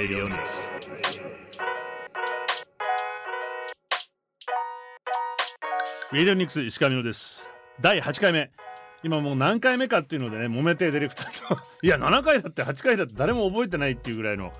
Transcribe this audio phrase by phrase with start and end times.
[0.00, 0.70] Radio Mix.
[6.14, 7.50] レディオニクス石川美乃です。
[7.82, 8.50] 第8回目。
[9.02, 11.60] 今もう何回目かっていうのでね揉めてディレクターと。
[11.86, 14.54] いや7回だって8回だって誰も覚えてないっていうぐらいの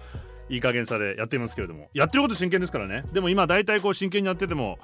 [0.50, 1.88] いい加減さでやっていますけれども。
[1.94, 3.04] やってること真剣ですからね。
[3.14, 4.78] でも今大体こう真剣にやってても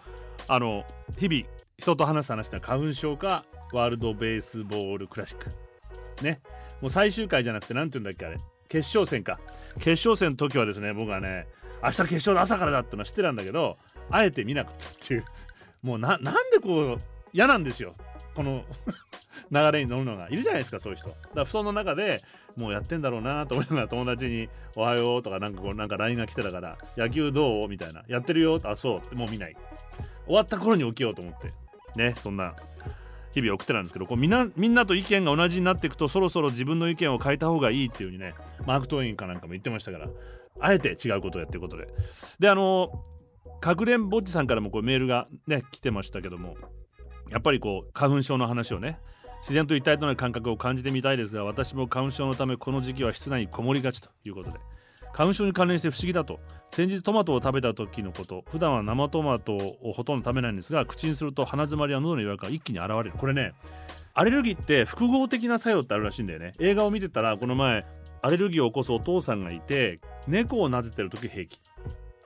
[0.49, 0.87] あの
[1.19, 1.43] 日々
[1.79, 3.45] 人と話す話って花粉症か
[3.75, 5.51] ワールドベースボールクラシック。
[6.25, 6.41] ね。
[6.81, 8.39] もう最終回じゃなくて何て言うんだっけあれ。
[8.69, 9.39] 決勝戦か。
[9.77, 11.47] 決勝戦の時はですね僕はね
[11.83, 13.79] 明日決勝の朝からだってのは知ってたんだけど
[14.11, 15.25] あえて見なかったっていう。
[15.83, 17.01] もうなんでこう
[17.33, 17.95] 嫌なんですよ。
[18.35, 18.65] この
[19.51, 20.29] 流れに乗るのが。
[20.29, 21.09] いるじゃないですかそういう人。
[21.09, 22.23] だから布団の中で
[22.57, 29.57] もうやってんだろうなと思いながら友達に「おはよう」とかなんかこうなんか LINE が来てたから「野球どう?」みたいな「やってるよ」あそうもう見ない。
[30.27, 31.53] 終わった頃に起きようと思って。
[31.95, 32.55] ねそんな。
[33.37, 38.35] 日々送ってたんですけどこうみんなみんなと意見が同じになっていくとそろそろ自分の意見を変えた方がいいっていうふうにね
[38.65, 40.09] マーク・トインかなんかも言ってましたから
[40.59, 41.87] あえて違うことをやってることで。
[42.39, 43.05] であの
[43.61, 46.57] かくれんぼっちさんからもこうメールがね来てましたけども
[47.31, 48.99] やっぱりこう花粉症の話をね
[49.43, 54.59] 自然と一体となる感覚を感じてみたいですが私も花粉症のためこの時期は室内にこもりがちということで。
[55.17, 56.41] 花粉症に関連して不思議だと。
[56.69, 58.45] 先日トマトを食べた時のこと。
[58.51, 63.13] 普段は生トマトをほとんど食べないんですが口にすると鼻づまりや喉の違和感が一気に現れる。
[63.13, 63.55] これね
[64.13, 66.53] アレルギーって複合的な作用ってあるらしいんだよね。
[66.61, 67.87] 映画を見てたらこの前
[68.21, 71.61] アレルギーを起こすお父さんがいて猫をなぜてる時平気。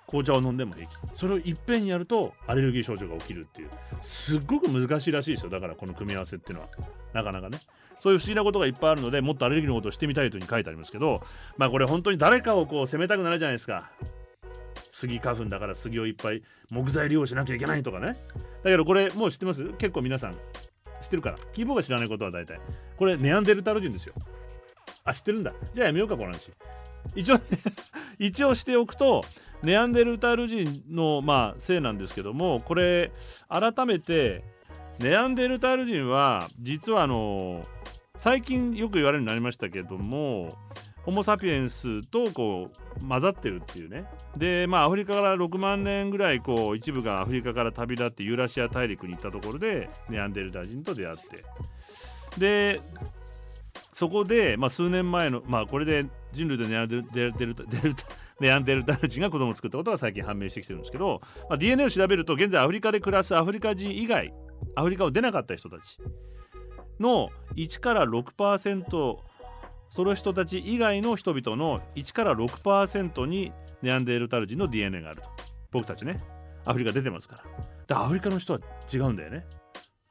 [0.09, 0.91] 紅茶を飲んでも平気。
[1.15, 3.71] それをいっぺんにやるとアレルギー症状が起きるっていう。
[4.03, 5.51] すっごく難しいらしいですよ。
[5.51, 6.69] だからこの組み合わせっていうのは。
[7.13, 7.61] なかなかね。
[8.01, 11.23] そういう不思議なことがいっぱいあるのでもっとアレルギーのことをしてみたいというふうに書いてありますけど
[11.57, 13.91] まあこれ本当に誰かをこう責めたくなるじゃないですか。
[14.89, 18.17] 杉花粉だから杉をいっぱい木材利用しなきゃいけないとかね。
[18.65, 19.65] だけどこれもう知ってます？
[19.79, 20.35] 結構皆さん
[21.01, 21.39] 知ってるから。
[21.53, 22.61] キーボーが知らないことは大体。
[22.97, 24.15] これネアンデルタル人ですよ。
[25.05, 25.53] あ知ってるんだ。
[25.75, 26.51] じゃあやめようかこの話。
[27.15, 27.43] 一応、ね、
[28.19, 29.25] 一応しておくと
[29.63, 33.13] ネアンデルタール人のまあせいなんですけどもこれ
[33.49, 34.43] 改めて
[35.01, 37.65] ネアンデルタール人は実はあの
[38.19, 40.55] 最近よく言われるようになりましたけども
[41.05, 44.05] ホモ・サピエンスとこう混ざってるっていうね。
[44.37, 51.45] でまあアフリカから6万年ぐらいこう一部がアフリカから旅立ってユーラシア大陸に行ったところでネアンデルター人と出会って。
[52.37, 52.81] で
[53.93, 58.05] そこで、まあ、数年前のまあこれで人類でネアンデルデルタデルタ
[58.39, 64.33] ネアンデルタール人が子供を作ったことが最近判明してきてるんですけど、まあ、DNA を調べると現在アフリカで暮らすアフリカ人以外
[64.75, 65.99] アフリカを出なかった人たち
[66.99, 69.17] の1から6%
[69.89, 75.29] その人たち以外の人々の1から6%にネアンデルタル人の DNA があると。
[75.73, 76.23] 僕たちね
[76.65, 77.45] アフリカ出てますから。
[77.87, 78.61] でアフリカの人は
[78.93, 79.47] 違うんだよね。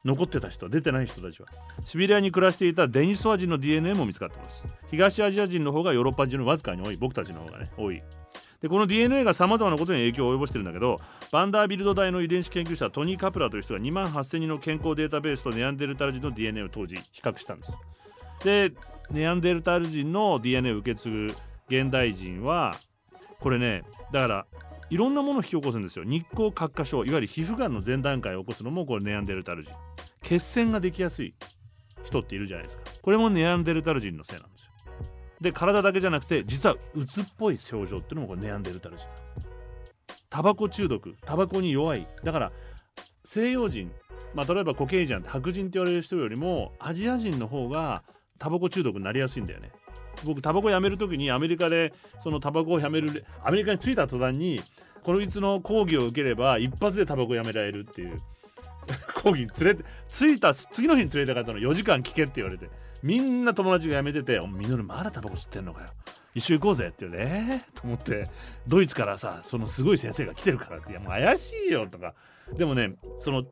[0.04, 1.48] 残ってた人出てない人たちは。
[1.84, 4.64] シベリアに暮らしていたデニソワ人の DNA も見つかってます。
[4.90, 6.96] 東アジア人の方がヨーロッパ人のわずかに多い。
[6.96, 8.02] 僕たちの方がね多い。
[8.60, 11.00] でこの DNA がさまざまなことに影響を及ぼしてるんだけど
[11.32, 17.76] バンダービルド大の遺伝子研究者トニー・カプラという人が2万8000人の健康データベースとネアンデルタール人の DNA を当時比較したんです。
[18.44, 18.72] で
[19.10, 21.34] ネアンデルタール人の DNA を受け継ぐ
[21.68, 22.74] 現代人は
[23.38, 23.82] これね
[24.12, 24.46] だから
[24.90, 26.04] いろんなものを引き起こすんですよ。
[26.04, 29.72] 日光角化症いわゆる皮膚がんの前段階を起こすのもこれネアンデルタール人。
[30.22, 31.34] 血栓ができやすい
[32.02, 32.84] 人っているじゃないですか。
[33.00, 34.49] これもネアンデルタール人のせいなん
[35.40, 39.06] で体だけじゃなくて実はうつっぽい症状っていうのもこれネアンデルタル人
[40.28, 41.16] タバコ中毒。
[41.26, 42.06] タバコに弱い。
[42.22, 42.52] だから
[43.24, 43.90] 西洋人
[44.34, 48.02] まあ例えばコケイジャン白人って言われる人よりもアジア人の方が
[48.38, 49.72] タバコ中毒になりやすいんだよね。
[50.24, 54.60] 僕タバコやめる時にアメリカでそのタバコをやめるアメリカに着いた途端に
[55.02, 58.20] こいつの講義を受ければ一発でタバコやめられるっていう
[59.22, 61.58] 講義に連れて着いた次の日に連れて帰ったの。
[61.58, 62.68] 4時間聞けって言われて。
[63.02, 65.88] みんな友達が辞めてて「おみのるまだタバコ吸ってんのかよ。
[66.34, 68.28] 一緒行こうぜ」って言うね、 と思って。
[68.68, 72.14] ドイツからさそのすごい先生が来てるからって「いやもう怪しいよ」とか。
[72.56, 73.44] でもねその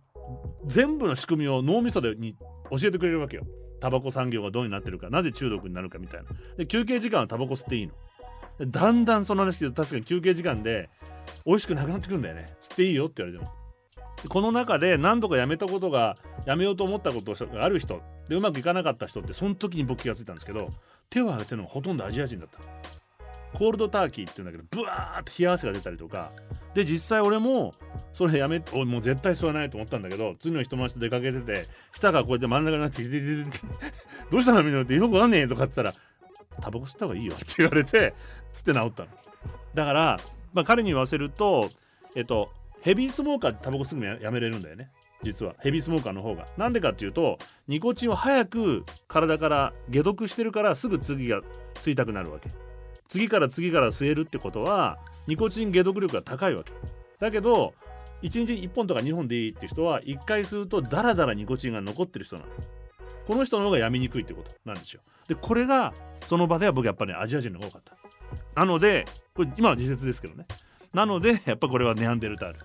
[0.67, 2.37] 全部の仕組みを脳みそでに
[2.71, 3.47] 教えてくれるわけよ。
[3.81, 5.09] タバコ産業がどうになってるか。
[5.09, 6.29] なぜ中毒になるかみたいな。
[6.57, 7.95] で休憩時間はタバコ吸っていいの。
[8.61, 10.91] だんだんその話で確かに休憩時間で
[11.47, 12.55] 美味しくなくなってくるんだよね。
[12.61, 13.58] 吸っていいよって言われても。
[14.29, 20.71] この中で何度かやめたことがやめようと思ったことがある人でうまくいかなかった人ってその時に僕気がついたんですけど
[21.11, 22.59] 手を挙げてるのがほとんどアジア人だった
[23.57, 26.31] コールドターキーって言うんだけどブワーって冷や汗が出たりとか。
[26.75, 27.75] で実際俺も
[28.13, 33.03] それやめおもう絶対吸わないと思ったんだけど次の日友達と出かけてて舌がこうやって真ん中になって
[34.31, 36.05] 「どうしたのみんなってよくわかんねえ」とかって言ったら
[36.63, 38.15] 「タバコ吸った方がいいよ」って言われて
[38.53, 39.09] つって治ったの。
[39.75, 40.21] だから
[40.53, 41.71] まあ彼に言わせると
[42.15, 44.91] えっとヘビースモーカーってタバコすぐやめれるんだよね。
[45.23, 45.55] 実は。
[45.61, 46.47] ヘビースモーカーの方が。
[46.57, 51.41] なんでかっていうとニコチンを早く体から解毒してるからすぐ次が
[51.75, 52.51] 吸いたくなるわけ。
[53.09, 56.73] 次から次から吸えるってことはニコチン解毒力が高いわけ。
[57.19, 57.75] だけど
[58.23, 62.49] 1日1本とか2本でいいって人は1回吸うとダラダラニコチンが残ってる人なの。
[63.27, 64.51] この人の方がやみにくいってこと。
[64.65, 65.01] なんですよ。
[65.27, 67.83] でこれがその場では僕やっぱり、ね、アジア人の方が多かっ
[68.55, 68.61] た。
[68.61, 69.05] なので
[69.35, 70.47] これ今は自説ですけどね。
[70.93, 72.59] なので やっぱこれはネアンデルタール。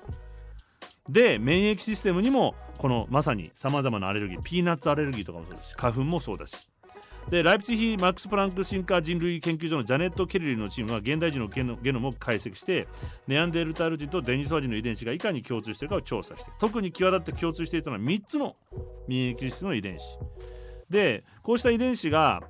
[1.10, 6.70] で免疫システムにもこのまさにさまざまなアレルギーピーナッツアレルギーとかもそうですし花粉もそうだし。
[7.30, 12.88] でライプツィヒマックス・プランク進化人類研究所のジャネット・ケリリのチームは現代人のゲノゲノムを解析して
[13.28, 18.56] ネアンデルタール人とデニソワ人の遺伝子がいかに共通しているかを調査して特に際立って共通していたのは3つの
[19.08, 20.18] 免疫システムの遺伝子。
[20.90, 22.44] でこうした遺伝子が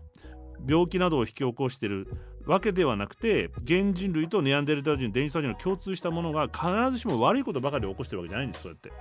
[0.68, 2.08] 病気などを引き起こしている
[2.45, 8.92] わけではなくて原人類とネアンデルタル人デニソワ人の共通したものが必ずしも悪いことばかり起こしてるわけじゃないんですそうやって。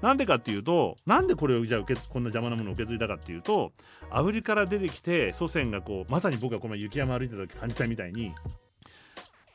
[0.00, 3.72] なんでかっていうとなんでこれをじゃあ受けこんな邪魔なものを受け継いだかっていうと
[4.10, 8.32] アフリカから出てきて祖先がこうまさに僕がこの雪山歩いてた時感じたみたいに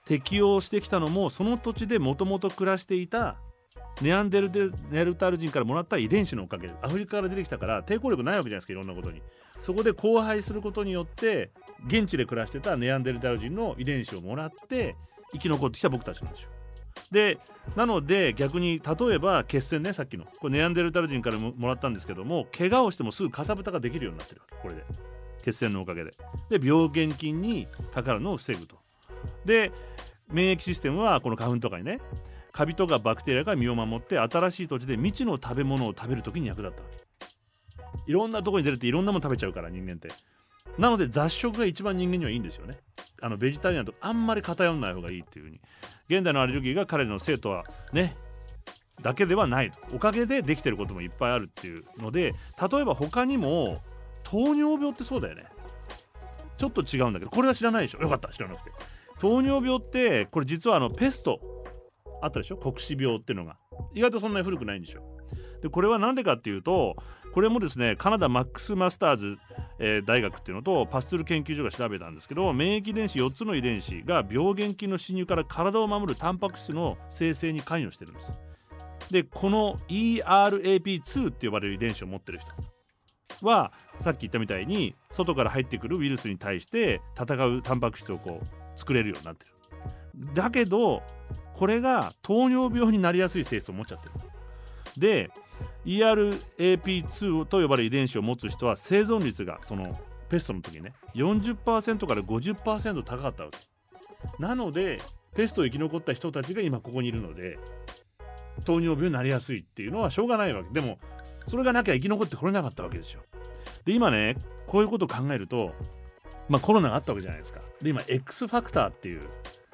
[0.05, 3.35] 適応してきたのもその土地でもともと暮らしていた
[4.01, 9.21] ネアンデルネルタル人からもらった遺伝子のおかげでアフリカから出てきたから抵抗力ないわけじゃないですかいろんなことに。
[9.61, 11.51] そこで交配することによって
[11.87, 14.95] 現地で暮らしてたネアンデルタル人の遺伝子をもらって
[15.31, 16.49] 生き残ってきた僕たちなんですよ。
[17.11, 17.37] で
[17.75, 20.25] なので逆に例えば血栓ねさっきの。
[20.39, 24.55] これネアンデルタル人からもらったんですけども怪我をしてもすぐかさぶたができるようになってるわけ。
[24.61, 24.83] これで。
[25.43, 26.13] 血栓のおかげで。
[26.49, 28.77] で病原菌にかかるのを防ぐと。
[29.45, 29.71] で
[30.27, 31.99] 免疫システムはこの花粉とかにね
[32.51, 36.99] カビとかバクテリアが身を守って新しい土地で未知の食べ物を食べる時に役立ったわけ。
[38.07, 40.09] いろんなとこに出るっていろんなもの食べちゃうから人間って。
[40.79, 42.79] なので雑食が一番人間にはいいんですよね。
[43.21, 45.61] あのベジタリアンとあんまり偏らない方がいいっていう風に。
[46.07, 48.15] 現代のアレルギーが彼の生徒はね
[49.01, 49.77] だけではないと。
[49.93, 52.33] おかげでできてることもいっぱいあるっていうので
[52.71, 53.81] 例えば他にも
[54.23, 55.45] 糖尿病ってそうだよね。
[56.57, 57.99] ちょっと違うんだけどこれは知らないでしょ。
[57.99, 58.71] よかった知らなくて。
[59.19, 61.39] 糖尿病ってこれ実はあのペスト。
[62.21, 62.57] あったでしょ？
[62.57, 63.57] 黒死病っていうのが。
[63.93, 65.01] 意外とそんなに古くないんですよ
[65.61, 66.97] でこれは何でかっていうと
[67.31, 69.37] これもですねカナダマックスマスターズ、
[69.77, 78.33] えー、大学っていうのとパスツール研究所が調べたんですけど免疫遺伝子4つの遺伝子が病原菌の侵入から体を守るタンパク質の生成に関与してるんです。
[79.11, 82.47] でこの ERAP2 って呼ばれる遺伝子を持ってる人
[83.45, 90.33] はさっき言ったみたいに外から入ってくるウイルスに対して戦うタンパク質をこう作れるようになってる。
[90.33, 91.01] だけど
[91.55, 94.11] これが糖尿病になりやすい性質を持っちゃってる。
[94.97, 95.31] で
[95.85, 103.57] ERAP2 と呼ばれる遺伝子を持つ人は生存率がそのペストの時ね40%から50%高かったわけ。
[104.37, 104.99] なので
[105.35, 107.57] ペストを生き残った人たちが今ここにいるので
[108.65, 110.73] 糖尿病になりやすいっていうのはしょうがないわけ。
[110.73, 110.99] でも
[111.47, 113.21] それがなきゃ生き残ってこれなかったわけですよ。
[113.85, 114.35] で今ね
[114.67, 115.73] こういうことを考えると
[116.49, 117.61] まあコロナがあったわけじゃないですか。
[117.81, 119.21] で今 X ファクターっていう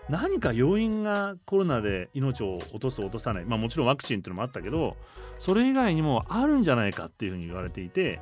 [0.09, 4.95] 何か要因がコロナで命を落とす落とさないまあもちろんワクチンっていうのもあったけど
[5.39, 8.19] それ以外にもあるんじゃないかっていうふうに言われていて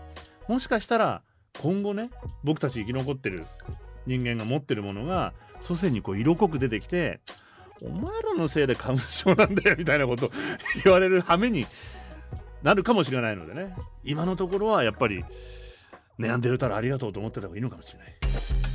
[0.48, 1.22] もしかしたら
[1.62, 2.10] 今後ね
[2.44, 3.44] 僕たち生き残ってる
[4.06, 7.20] 人間が持ってるものが祖先にこう色濃く出てきて
[7.82, 10.32] お前らのせいで花粉症なんだよみたいなこと
[10.84, 11.66] 言われる羽目に
[12.64, 15.24] なるかもしれないのでね今のところはやっぱり
[16.20, 18.73] 悩んでるたらありがとうと思ってた方がいいのかもしれない。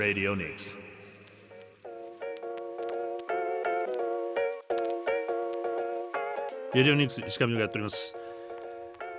[0.00, 0.78] Radio Nix.
[6.72, 8.16] レディオニクス石上がやっております。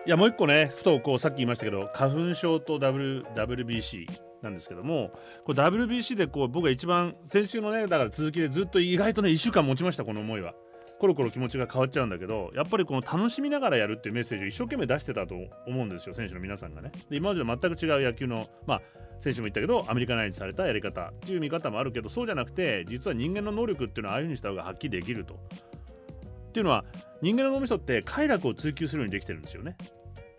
[0.08, 4.08] いやもう一個ねふとこうさっき言いましたけど花粉症と w WBC
[4.42, 5.12] なんですけども
[5.44, 10.56] これ WBC でこう僕が一番先週のねだから続きでずっと意外とね1週間持ちましたこの思いは。
[11.02, 15.34] コロコロ気持ちが変わっちゃうんだけどやっぱりこの楽しみながらやるっていうメッセージを一生懸命出してたと
[15.66, 16.92] 思うんですよ選手の皆さんがね。
[17.10, 18.82] で今までと全く違う野球のまあ
[19.20, 25.34] 選手も言ったけどアメリカナイズされたやり方っていう見方もあるけどそうじゃなくて実は人間の能力っていうのはああいうふうにした方が発揮できると。
[25.34, 26.86] っていうのは
[27.24, 29.76] 人間の脳みそって快楽を追求するようにできてるんですよね。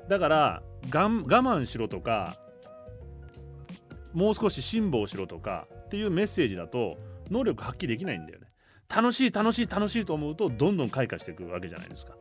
[0.09, 2.37] だから我慢しろとか
[4.13, 6.99] もう少し辛抱しろとかっていうメッセージだと
[7.31, 8.39] 能力発揮できないんだよ。
[8.95, 12.15] 楽しい楽しい楽しいと思うとどんどん開花していくわけじゃないですか。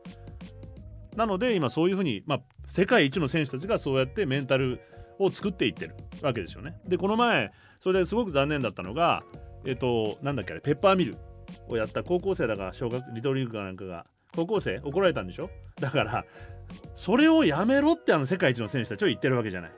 [1.15, 4.79] なので今そういうふうに、まあ、世界一の選手たちがそうやってメンタル
[5.19, 6.79] を作っていってるわけですよね。
[6.87, 9.23] でこの前それですごく残念だったのが
[9.65, 11.17] えっとなんだっけあれペッパーミル
[11.67, 15.49] をやった高校生だから小学リトルリングかなんかが高校生怒られたんでしょ？
[15.81, 16.25] だから
[16.95, 19.71] それをやめろってあの世界一の選手たちは言ってるわけじゃない。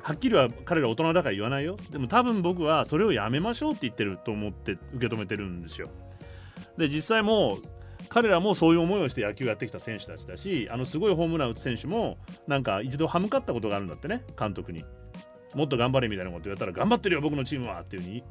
[0.00, 1.76] はっきりは彼ら大人だから言わないよ。
[1.90, 5.88] でも多分僕はそれをやめましょうって言ってると思って受け止めてるんですよ。
[6.76, 7.62] で実際もう
[8.08, 14.84] 彼らもそういう思いをして野球やってきた選手たちだしあのすごいホームラン打つ選手もなんか一度歯向かったことがあるんだってね監督に。
[15.54, 18.22] もっと頑張れみたいなこと言われたら頑張ってるよ僕のチームはっていう風に。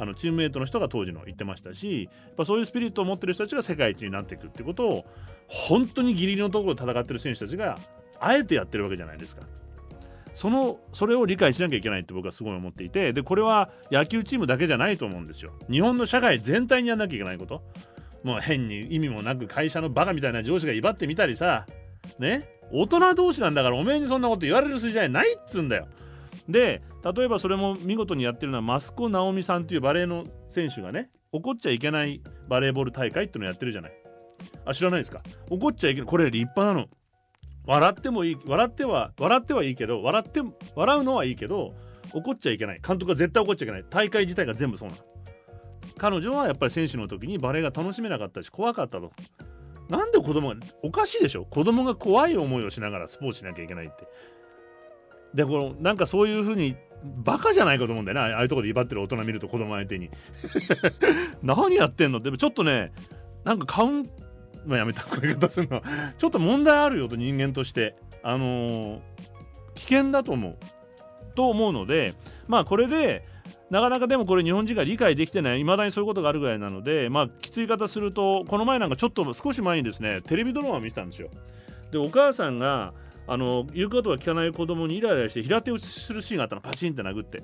[0.00, 5.04] あのチームメイトの人が当時の言ってましたしやっぱそういうスピリットを持ってる人たちが世界一になっていくってことを
[5.48, 7.76] 本当にギリギリのところで戦ってる選手たちが
[8.20, 9.42] あえてやってるわけじゃないですか。
[10.38, 15.50] そのそれを理解しなきゃいけないって僕はすごい思っていてでこれは野球チームだけじゃないと思うんですよ。
[15.68, 17.64] 日本の社会全体にやんなきゃいけないこと
[18.22, 21.66] もう変に意味もなく会社のバカみたいな上司が威張ってみたりさ
[22.20, 22.48] ね？
[22.70, 25.88] 大人同士なんだからおめえにそんなこと言われる筋合いないっつうんだよ。
[26.48, 26.82] で
[27.16, 33.92] 例えばそれも見事にやってるのは益子直美さんっていうバレーの選手がね怒っちゃいけないバレーボール大会っていうのやってるじゃない。
[34.64, 35.20] あ知らないですか？
[35.50, 36.86] 怒っちゃいけないこれ立派なの。
[37.68, 40.40] 笑ってもいい笑っては笑ってはいいけど笑って
[40.74, 41.74] 笑うのはいいけど
[42.14, 45.02] 怒っちゃいけない監督は絶対怒っちゃいけない大会自体が全部そうなの。
[45.98, 49.12] 彼女はやっぱり選手の時にバレーが楽しめなかったし怖かったと。
[49.90, 54.08] なんで子供がおかしいでしょ子供が怖い思いをしながらスポーツしなきゃいけないって。
[55.34, 60.10] でこのなんかそういうふうにバカじゃないかと思うんだよねああいうとこで威張ってる大人見ると子供相手に
[61.42, 62.20] 何やってんの？
[62.20, 62.92] でもちょっとね
[63.44, 64.10] なんかカウン
[64.68, 65.82] まあやめたこういう方するのは
[66.16, 67.96] ちょっと問題あるよと人間として。
[68.22, 69.00] あのー、
[69.74, 70.56] 危険だと思う。
[71.34, 72.14] と思うので
[72.48, 73.24] まあこれで
[73.70, 81.28] なかなかでもこれ日本人が理解できてない未だにそういうことがあるぐらいなのでまあきつい方するとこの前なんかちょっと少し前にですねテレビドラマを見てたんですよ。
[81.92, 82.92] でお母さんが
[83.28, 86.60] あの言うことが聞かない子供にイライラして平手打ちするシーンがあったの。
[86.60, 87.42] パチンって殴って。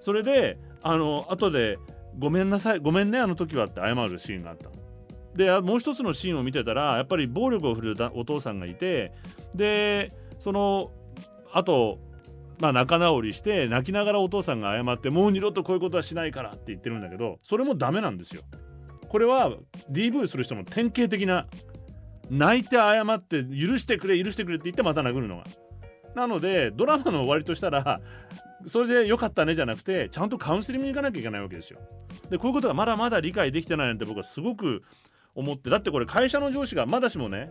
[0.00, 1.78] それであの後で
[2.18, 4.70] ごめんなさいごめんねあの時はって謝るシーンがあった
[5.38, 9.12] でもう一つのシーンを見てたらやっぱり暴力を振るうお父さんがいて
[9.54, 10.90] でその
[11.52, 12.00] あと
[12.60, 18.42] まあ仲直りして泣きながらお父さんが謝ってもう二度とこういうことはしないからって言ってるんだけどそれもダメなんですよ。
[19.08, 19.52] これは
[19.92, 21.46] DV する人の典型的な
[22.28, 25.44] 泣いて謝って許してくれ許してくれって言ってまた殴るのが。
[26.16, 28.00] なのでドラマの終わりとしたら
[28.66, 31.78] それで良かったねじゃなくてちゃんとカウンセリングに行かなきゃいけないわけですよ。
[32.28, 34.82] でこういうことがまだまだ理解できてないなんて僕はすごく
[35.34, 37.50] 思ってだってこれ会社の上司がまだしもね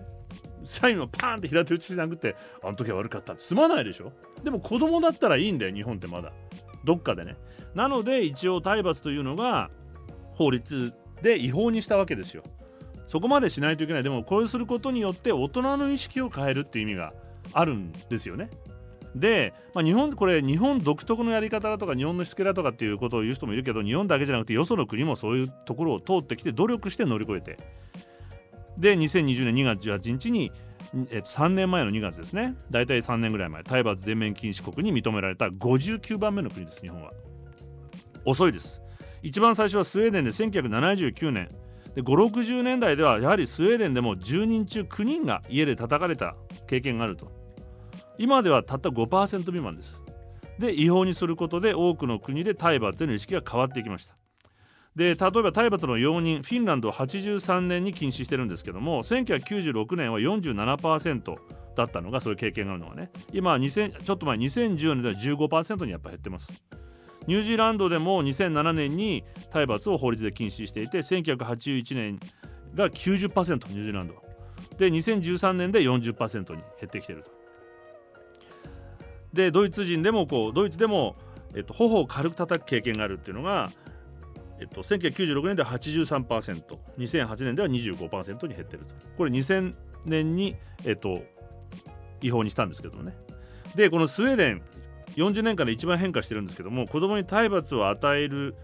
[0.64, 4.12] 社員をパーンって平手打ちしなくてあの時は悪かったってすまないでしょ？
[4.44, 6.34] でも子供だったらいいんだよ日本ってまだ。
[6.84, 7.36] どっかでね。
[7.74, 9.70] なので一応体罰というのが
[10.34, 12.44] 法律で違法にしたわけですよ。
[13.06, 14.04] そこまでしないといけない。
[14.04, 17.14] でもこれすることによって大人の意識を変えるっていう意味が
[17.54, 18.50] あるんですよね。
[19.20, 27.58] で、まあ、日本これ日本独特のやり方だとか日本のしつけだとかっていうことを言う人もいるけど日本だけじゃなくてよその国もそういうところを通ってきて努力して乗り越えて。
[28.78, 30.52] で2020年2月18日に、
[31.10, 32.56] えっと、3年前の2月ですね。
[32.70, 37.12] 大体3年ぐらい前体罰全面禁止国に認められた59番目の国です日本は。
[38.24, 38.84] 遅いです。
[39.24, 41.50] 一番最初はスウェーデンで1979年。
[41.96, 46.36] で560年代ではやはりスウェーデンでも10人中9人が家で叩かれた
[46.68, 47.37] 経験があると。
[48.18, 50.02] 今ではたった5%未満です。
[50.60, 54.16] で違法にすることで多くの国で体罰への意識が変わっていきました。
[54.96, 61.36] で例えば体罰の容認フィンランドは83年に禁止してるんですけども1996年は47%
[61.76, 63.12] だったのがそういう経験があるのはね。
[63.32, 66.64] 今は2000ちょっと前2014年では15%にやっぱ減ってます。
[67.28, 72.20] ニュージーランドでも2007年に体罰を法律で禁止していて1981年
[72.74, 74.16] が90%ニュージーランド
[74.78, 77.37] で2013年で40%に減ってきてると。
[79.34, 81.16] でドイツ人でもこうドイツでも、
[81.56, 83.70] えっと、頬を軽く叩く経験があるっていうのが、
[84.60, 88.94] えっと、1996年では 83%2008 年では25%に減ってると。
[89.18, 89.74] これ2000
[90.06, 90.56] 年に、
[90.86, 91.22] えっと、
[92.22, 93.16] 違法にしたんですけどもね。
[93.76, 94.62] でこのスウェーデン
[95.16, 98.56] 40年間で一番変化してるんですけども子供に体罰を与える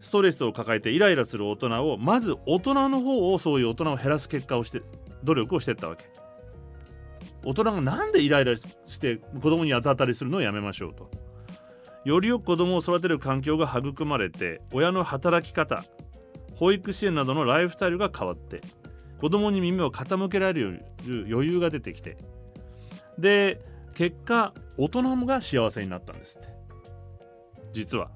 [0.00, 4.82] ストレスを抱えてイライラする大人をまず大人の方をそういう大人を減らす結果をして
[5.24, 6.04] 努力をしていったわけ。
[7.44, 11.10] 大人がなんでイライラして子供に八つ当たりするのをやめましょうと。
[12.04, 15.84] よりよく子供を育てる環境が育まれて親の働き方
[16.54, 18.62] 保育支援などのライフスタイルが変わって
[19.20, 22.16] 子供に耳を傾けられる余裕が出てきて
[23.18, 23.60] で
[23.94, 26.48] 結果大人が幸せになったんですって。
[27.72, 28.10] 実は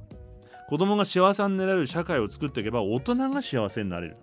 [0.69, 4.17] 子供が幸せになれる社会を作っていけば大人が幸せになれる。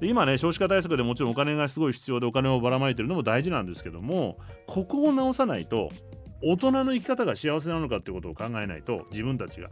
[0.00, 5.90] で今ね少子化対策でもちろんお金がすごい必要でお金をばらまいてるのも大事なんですけどもここを直さないと
[6.42, 9.68] 大人の生き方が幸せなのかってことを考えないと自分たちが。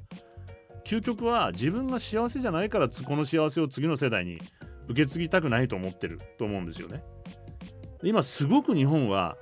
[0.85, 4.39] 究極は自分が幸せじゃないからこの幸せを次の世代に
[4.89, 7.03] 受け継ぎたくないと思ってると思うんですよね。
[8.03, 9.37] 今すごく日本は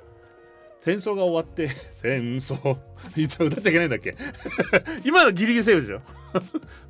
[0.81, 2.76] 戦争が終わって 戦争。
[3.16, 4.14] いつ歌っちゃいけないんだっけ？
[5.05, 6.00] 今のギリギリセーフでしょ？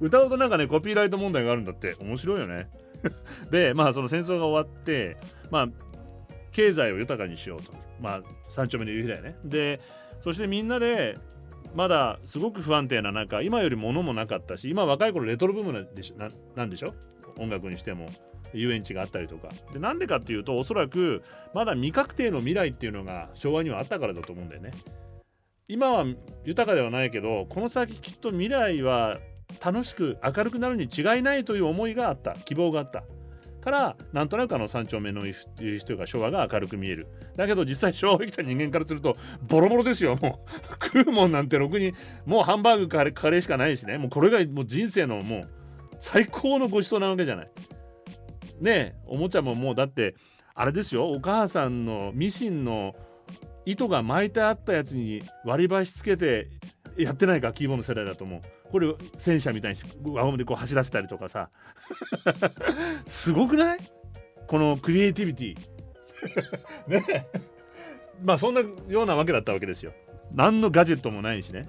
[0.00, 2.68] 歌うとなんかねコピーライト問題があるんだって面白いよね。
[3.50, 5.16] でまあその戦争が終わって
[5.50, 5.68] まあ
[6.52, 7.72] 経済を豊かにしようと。
[8.00, 9.36] まあ三丁目の夕日だよね。
[9.44, 9.80] で
[10.20, 11.16] そしてみんなで
[11.74, 16.94] まだすごく不安定な中今より物もなかったし今若い頃レトロブームなんでしょななんでしょ？
[17.38, 18.06] 音楽にしても
[18.54, 19.48] 遊園地があったりとか。
[19.72, 21.22] でなんでかっていうとおそらく
[21.52, 24.70] まだ未確定の未来っていうのが昭和にはあったからだと思うんだよね。
[25.68, 26.06] 今は
[26.44, 29.18] 豊かではないけどこの先きっと未来は
[29.64, 32.34] 楽しく明るくなるに違いないという思いがあった。
[32.34, 33.04] 希望があった。
[33.66, 37.08] からなんとなくあの三丁目の夕日というか昭和が明るく見える。
[37.34, 40.16] だけど実際昭和生きた人間からするとボロボロですよ。
[40.22, 40.50] もう
[40.86, 41.92] 食うもんなんてろくに
[42.26, 43.98] もうハンバーグカレーしかないしね。
[43.98, 45.48] もうこれがもう人生のもう
[45.98, 47.50] 最高のご馳走なわけじゃない。
[48.60, 50.14] ねえおもちゃももうだって
[50.54, 51.10] あれですよ。
[51.10, 52.94] お母さんのミシンの
[53.64, 56.50] 糸が巻いてあったやつに割り箸つけて
[56.96, 58.40] やってないかキーボード世代だと思う。
[58.70, 59.80] これ戦車みたいに
[60.12, 61.50] 輪ゴムでこう走らせたりとかさ。
[63.06, 63.78] すごくない？
[64.46, 65.56] このクリエイティビティ。
[66.88, 67.26] ね
[68.22, 69.92] まあそんなようなわけだったわけですよ。
[70.32, 71.68] 何のガジェットもないしね。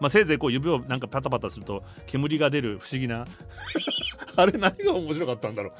[0.00, 3.24] まあせいぜいこう指をなんかパタパタすると煙が出る不思議な。
[4.36, 5.72] あれ何が面白かったんだろう。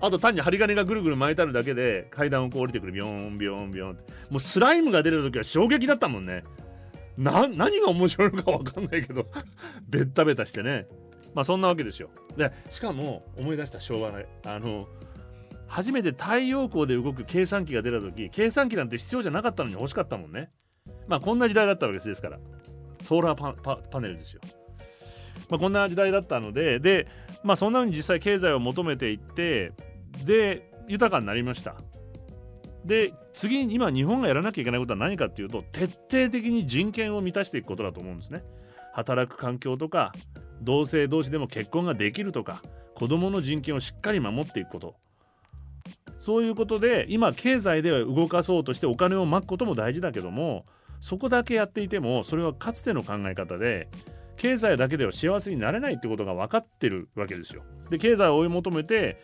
[0.00, 2.92] あと単に針金がぐるぐる巻いてあるだけで階段をこう降りてくる。
[2.92, 4.12] ビヨンビヨンビヨンって。
[4.30, 6.42] もうスライムが出る時は衝撃だったもんね。
[7.16, 9.26] な何が面白いのか分かんないけど
[9.88, 10.86] ベッタベタしてね。
[11.34, 12.10] まあそんなわけですよ。
[12.36, 14.88] でしかも思い出した昭和のあの
[15.66, 20.50] 初めて太陽光で動く計算機が出た時計算機なんて必要じゃなかったのに欲しかったもんね。
[21.06, 22.38] まあこんな時代だったわけですですから。
[23.02, 24.40] ソーラーパパネルですよ。
[25.48, 27.06] まあこんな時代だったのでで
[27.42, 29.72] まあそんな風に実際経済を求めていって
[30.24, 31.76] で豊かになりました。
[32.84, 38.42] で次に今日本がやらなきゃいけないことは何かっていうと徹底的に人権を満たしていくことだと思うんですね
[38.92, 40.12] 働く環境とか
[40.60, 42.62] 同性同士でも結婚ができるとか
[42.94, 44.94] 子どもの人権をしっかり守っていくこと
[46.18, 50.66] そういうことで今経済では動かそうとしてお金をまくことも大事だけども
[51.00, 53.88] そこだけやっていてもそれはかつての考え方で
[54.36, 57.62] 経済だけでは幸せになれないってことが分かってるわけですよ。
[57.90, 59.20] で経済を追い求めて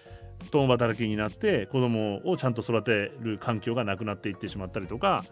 [0.51, 5.25] 共働きになって子供をちゃんと育てる環境がなくなっていってしまったりとか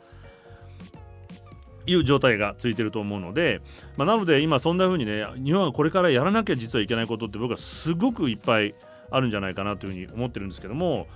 [1.87, 3.61] いう状態がついてると思うので、
[3.97, 8.75] まあ、なので今そんな風にね日本はこれからやらなきゃ実はいけないことって僕はすごくいっぱい
[9.11, 11.07] あるんじゃないかなというふうに思ってるんですけども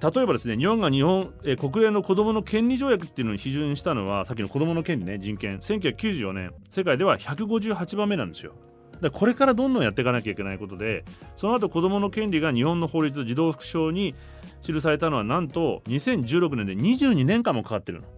[0.00, 8.54] 例えばですね日本が日本え国連の子どもの権利条約っていうのに批准したのはさっきの子どもの権利ね人権1994年世界では158番目なんですよ。
[9.00, 11.04] でこれからどんどんやっていかなきゃいけないことで
[11.36, 14.14] その後子どもの権利が日本の法律児童福祉法に
[14.62, 18.08] 記されたのはなんと2016年で22年間もかかってるの。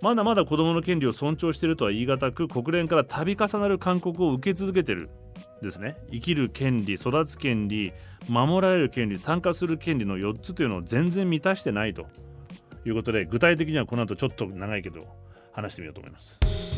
[0.00, 5.10] まだまだ子どもの権利を尊重しているとは言い難く国連から度重なる勧告を受け続けてる
[5.62, 7.92] ですね生きる権利育つ権利
[8.28, 12.06] 守られる権利参加する権利の4つというのを全然満たしてないと
[12.84, 15.06] いうことで具体的にはこの後ちょっと長いけど
[15.52, 16.71] 話してみようと思います。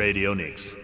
[0.00, 0.78] Radio Nix.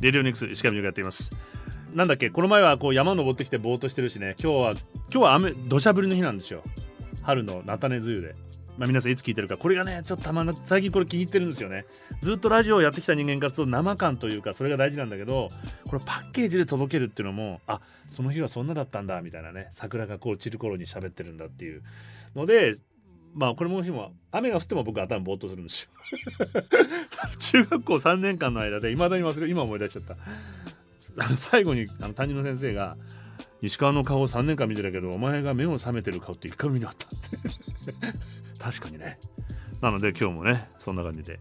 [0.00, 1.34] レディオニクス石上がやっています。
[1.92, 4.36] なんだっけこの前はこう山登ってきてぼーっとしてるしね。
[4.40, 6.62] 今日は今日は雨土砂降りの日なんですよ。
[7.22, 8.51] 春の菜種梅雨で。
[8.78, 9.56] まあ、皆さんいつ聞いてるか。
[9.56, 11.84] これがねちょっとたまの最近これ気に入ってるんですよね。
[12.22, 15.48] ずっとラジオをやってきた人間からすると生感というかそれが大事なんだけど
[15.86, 17.80] これパッケージで届けるっていうのもあ
[18.10, 19.68] その日はそんなだったんだみたいなね。
[19.72, 21.82] 桜がこう散る頃に喋ってるんだっていう。
[22.34, 22.74] ので
[23.34, 25.90] まあこれも日も雨が降っても僕は頭ぼーっとするんですよ。
[27.38, 30.16] 中学校3年間の間でいまだに忘れ今思い出しちゃった。
[31.36, 32.96] 最後にあの担任の先生が
[33.60, 38.41] 石川の顔を3年間見てたけどお前が目を覚めてる顔って一回見なかったって。
[38.62, 39.18] 確かにね。
[39.80, 41.40] なので今日もねそんな感じで。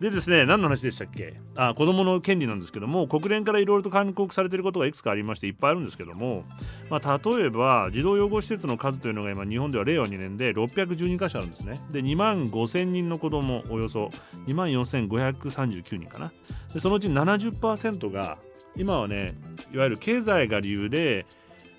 [0.00, 1.40] でですね何の話でしたっけ？
[1.56, 6.44] あ子供の権利なんですけども国連からいろいろと勧告されていることがいくつかありましていっぱいあるんですけども、
[6.88, 11.80] まあ、例えば児童養護施設の数というのが今日本では令和2年で612箇所あるんですね。
[11.90, 14.10] で2万5000人の子供およそ
[14.46, 16.32] 2万4539人かな。
[16.72, 18.38] でそのうち70%が
[18.76, 19.34] 今はね
[19.74, 21.26] いわゆる経済が理由で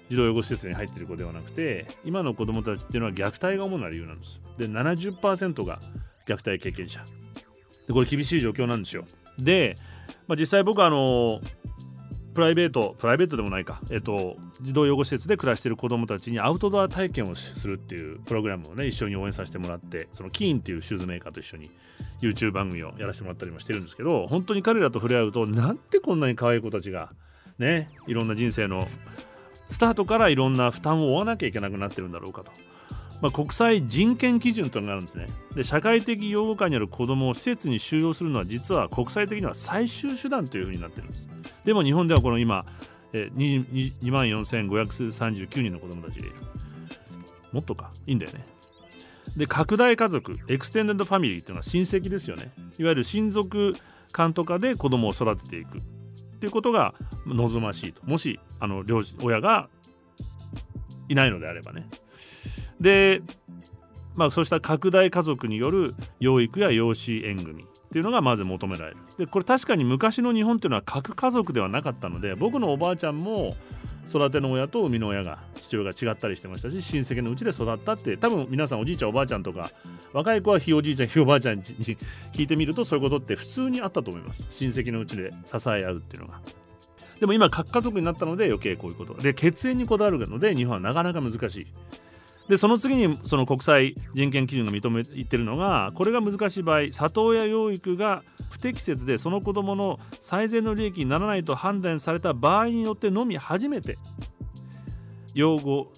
[0.09, 4.41] 児童養護施設に入っている子ではなくて今の子どもたちっていうのは虐待が主な理由なんです。
[4.57, 5.79] で70%が
[6.25, 7.03] 虐待経験者。
[7.87, 9.05] でこれ厳しい状況なんですよ。
[9.37, 9.75] で、
[10.27, 11.39] まあ、実際僕はあの
[12.33, 21.71] プライベートプライベートでもないか、えっと、児童養護施設で暮らしている子どもたちにアウトドア体験をするっていうプログラムをね一緒に応援させてもらってそのキーンっていうシューズメーカーと一緒に
[22.21, 27.11] YouTube 番組をやらせてもらったりもしてるんですけど本当に彼らと触れ合うとなんてこんなに可愛い子たちが
[27.57, 28.85] ねいろんな人生の
[29.69, 32.51] スタートからいろんな負担を負わなきゃいけなくなってるんだろうかと。
[33.21, 35.27] まあ、国際人権基準というのがあるんですね。
[35.53, 41.27] で社会的養護下にある子どもを施設に収容するのは実は国際的には最終手段というふうになってるんです。
[41.65, 42.65] でも日本ではこの今
[43.13, 46.36] 2, 万4539人の子供たちがいる。
[47.51, 47.91] もっとか？
[48.08, 48.45] いいんだよね。
[49.36, 52.51] で拡大家族 extended family っていうのは親戚ですよね。
[52.77, 53.75] いわゆる親族
[54.13, 55.82] 間とかで子供を育てていく。
[56.39, 56.95] っていうことが
[57.28, 58.02] 望ましいと。
[58.06, 59.67] もしあの両親が
[61.10, 61.86] いないのであればね。
[62.80, 63.21] で
[64.15, 67.65] まあそうした拡大家族による養育や養子縁組。
[67.89, 68.97] っていうのがまず求められる。
[69.17, 73.56] でこれ確かに昔の日本っていうのは核家族ではなかったので僕のおばあちゃんも
[74.08, 79.71] 育ての親と生みの親が父親が違ったりしてましたし親戚のうちで育ったって多分皆さんおじいちゃんおばあちゃんとか
[80.13, 81.97] 若い子はひいおじいちゃんひいおばあちゃんに聞
[82.43, 84.47] いてみるとそういうことって普通にあったと思います。
[84.52, 86.41] 親戚のうちで支え合うっていうのが。
[87.19, 89.15] でも今核家族になったので余計こういうこと。
[89.15, 91.67] で血縁にこだわるので日本はなかなか難しい。
[92.49, 103.97] でその次にその国際人権基準が認めてるのがこれが難しい場合里親養育が不適切でその子どもの最善の利益にならないと判断された場合によってのみ初めて
[105.35, 105.91] 養護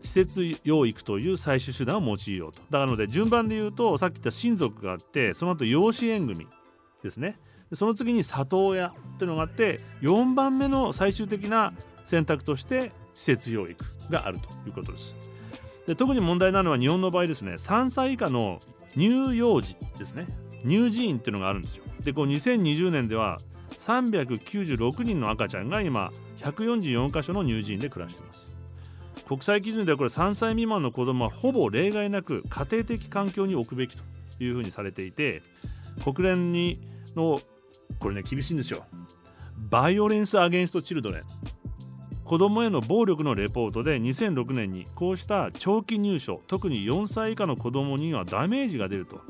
[0.00, 2.60] 施設養育という最終手段を用いようと。
[2.70, 6.46] だからので順番で言うとさっき言った親族があってその後養子縁組
[7.02, 7.38] ですね。
[7.74, 11.74] その次に里親というのがあって4番目の最終的な
[12.06, 15.14] 選択として施設養育があるということです。
[15.88, 20.26] で特に問題なのは日本の場合ですね3歳以下の乳幼児ですね。
[20.62, 21.84] 乳児院っていうのがあるんですよ。
[22.00, 23.38] でこう2020年では
[23.70, 28.54] 396人の赤ちゃんが今144箇所の乳児院で暮らしています。
[29.26, 34.02] 国際基準ではこれ3歳未満の子どもはほぼ例外なく家庭的環境に置くべきと
[34.40, 35.42] いうふうにされていて
[36.04, 36.80] 国連に
[37.16, 37.38] の
[37.98, 38.84] これね厳しいんですよ。
[39.56, 41.22] バイオレンス・アゲンスト・チルドレン。
[42.28, 49.22] 子どもへの暴力のレポートで2006年にこうした長期入所特に4歳以下の子どもにはダメージが出ると。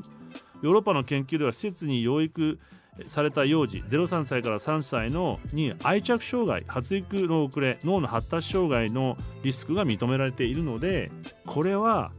[0.61, 2.59] ヨーロッパの研究では施設に養育
[3.07, 11.09] された幼児03歳から3歳のに愛着障害発育の遅れ脳の発達障害のリスクが認められているので
[11.45, 12.11] これは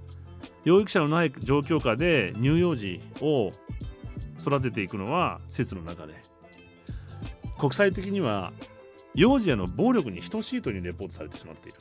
[0.64, 3.50] 養育者のない状況下で乳幼児を
[4.38, 6.14] 育てていくのは施設の中で。
[7.58, 8.54] 国際的には
[9.14, 11.78] 幼児への暴力に等しいというレポートされてしまっている。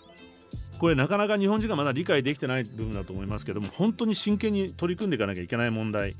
[0.80, 6.16] これなかなか日本人がまだ理解できてない部分だと思いますけども本当に真剣に取り組んでいかなきゃいけない問題。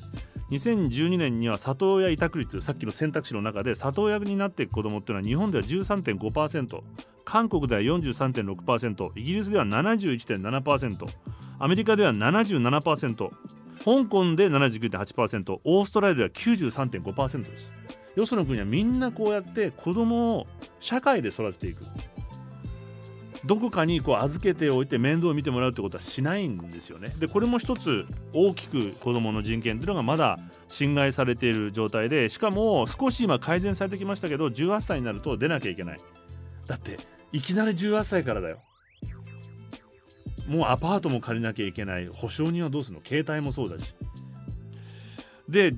[0.52, 6.82] 2012年には里親委託率さっきの選択肢の中で里親になっていく子どもっていうのは日本では13.5%
[7.24, 11.06] 韓国では43.6%イギリスでは71.7%
[11.60, 13.30] アメリカでは77%
[13.80, 17.72] 香港で79.8%オーストラリアでは93.5%です。
[18.20, 20.48] よその国はみんなこうやって子供を
[20.80, 21.84] 社会で育てていく
[23.46, 27.08] どこかにこう預けておいて面倒を見てもらうってことはしないんですよね。
[27.20, 35.98] でこれも一つ大きく子どもの人権っていうのがまだ侵害されている状態でしかも少し今改善されてきましたけど18歳になると出なきゃいけない。
[36.68, 36.98] だって
[37.32, 38.62] いきなり18歳からだよ。
[40.50, 43.02] もうアパートも借りなきゃいけない保証人はどうするの？
[43.08, 43.96] 携帯もそうだし。
[45.48, 45.76] で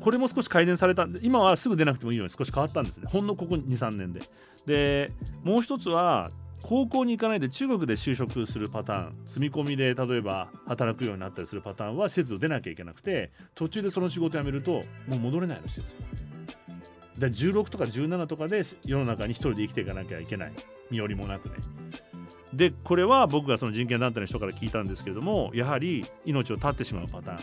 [0.00, 3.08] これも少し改善されたんで今はすぐ出なくてもいいように少し変わったんですね。
[3.08, 4.20] ほんのここ23年で。
[4.66, 6.30] でもう一つは
[6.62, 9.16] 高校に行かないで中国で就職するパターン。
[9.26, 15.94] 住み込みで例えば働くようになったりするパターンは施設を出なきゃいけなくて途中でその仕事辞めるともう戻れないの施設
[17.18, 20.52] で16とか17とかで世の中に一人で生きていかなきゃいけない。
[20.90, 21.54] 身寄りもなくね。
[22.52, 27.38] でこれは僕がその人権団体の人から聞いたんですけれどもやはり命を絶ってしまうパターン。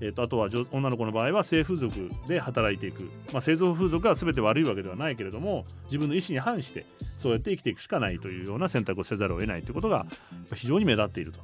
[0.00, 6.84] えーと、あとは女の子の場合は性風俗で働いていく、まあ、性風俗が全て悪いわけではないけれども自分の意思に反して
[7.18, 10.06] そうやって生きていくしかないというような選択をせざるを得ないということが
[10.54, 11.40] 非常に目立っていると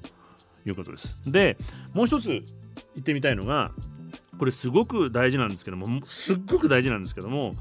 [0.66, 1.18] いうことです。
[1.30, 1.56] で
[1.94, 2.42] もう一つ言
[3.00, 3.72] ってみたいのが
[4.38, 7.54] これすごく大事なんですけどもすっごく大事なんですけども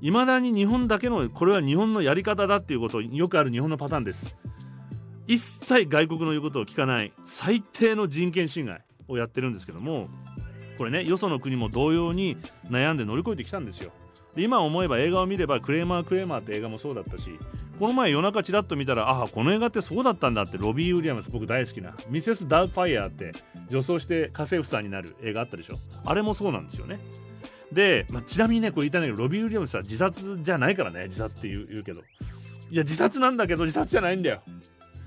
[0.00, 4.36] いまだに日本だけのこれは日本のやり方だっていうことよくある日本のパターンです。
[5.26, 10.08] 一切外国の言うことを聞かない最低の人権侵害をやってるんですけども
[10.76, 12.36] これねよその国も同様に
[12.68, 13.92] 悩んで乗り越えてきたんですよ。
[14.34, 17.38] で今思えば映画を見ればクレーマークレーマーって映画もそうだったし
[17.78, 23.32] この前夜中ちらっと見たらああこの映画ってそうだったんだってロビー・ウィリアムス僕大好きなミセス・ダウファイヤーって
[23.70, 25.76] 女装して家政婦さんになる映画あったでしょ。
[26.04, 26.98] あれもそうなんですよね。
[27.72, 32.02] で、まあ、ちなみにねこれ言いたいんだけどロビー・ウィリアムスは自殺じゃないからね自殺って言う言うけど。
[32.70, 34.42] いや自殺なんだけど自殺じゃないんだよ。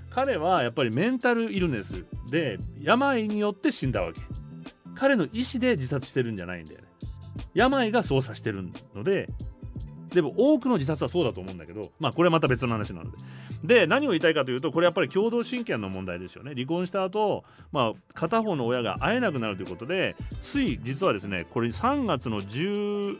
[0.09, 4.21] 彼はやっぱりメンタルイルネスで病によって死んだわけ。
[4.99, 6.87] 彼の意思で自殺してるんじゃないんだよね。
[7.53, 9.29] 病が操作してるので
[10.13, 13.17] でも多くの自殺はそうだと思うんだけどまあこれはまた別の話なので。
[13.63, 16.53] で何を言いたいかというとこれやっぱり共同親権の問題ですよね。
[16.53, 23.17] 離婚した後、まあ片方の親が会えなくなるということでつい実はですねこれ3月の16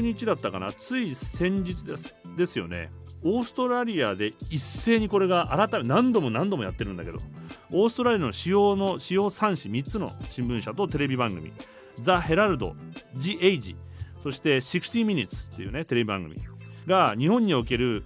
[0.00, 0.72] 日だったかな。
[0.72, 2.90] つい先日ですですよね。
[3.22, 7.18] オーストラリアで一斉にこれが改め何度も何度もやってるんだけど
[7.72, 11.52] オーストラリアの主要の主要3紙3つの新聞社とテレビ番組
[12.00, 12.74] ザ・ヘラルド、
[13.14, 13.76] ジ・エイジ
[14.22, 16.36] そして60 Minutes っていうねテレビ番組
[16.86, 18.04] が日本における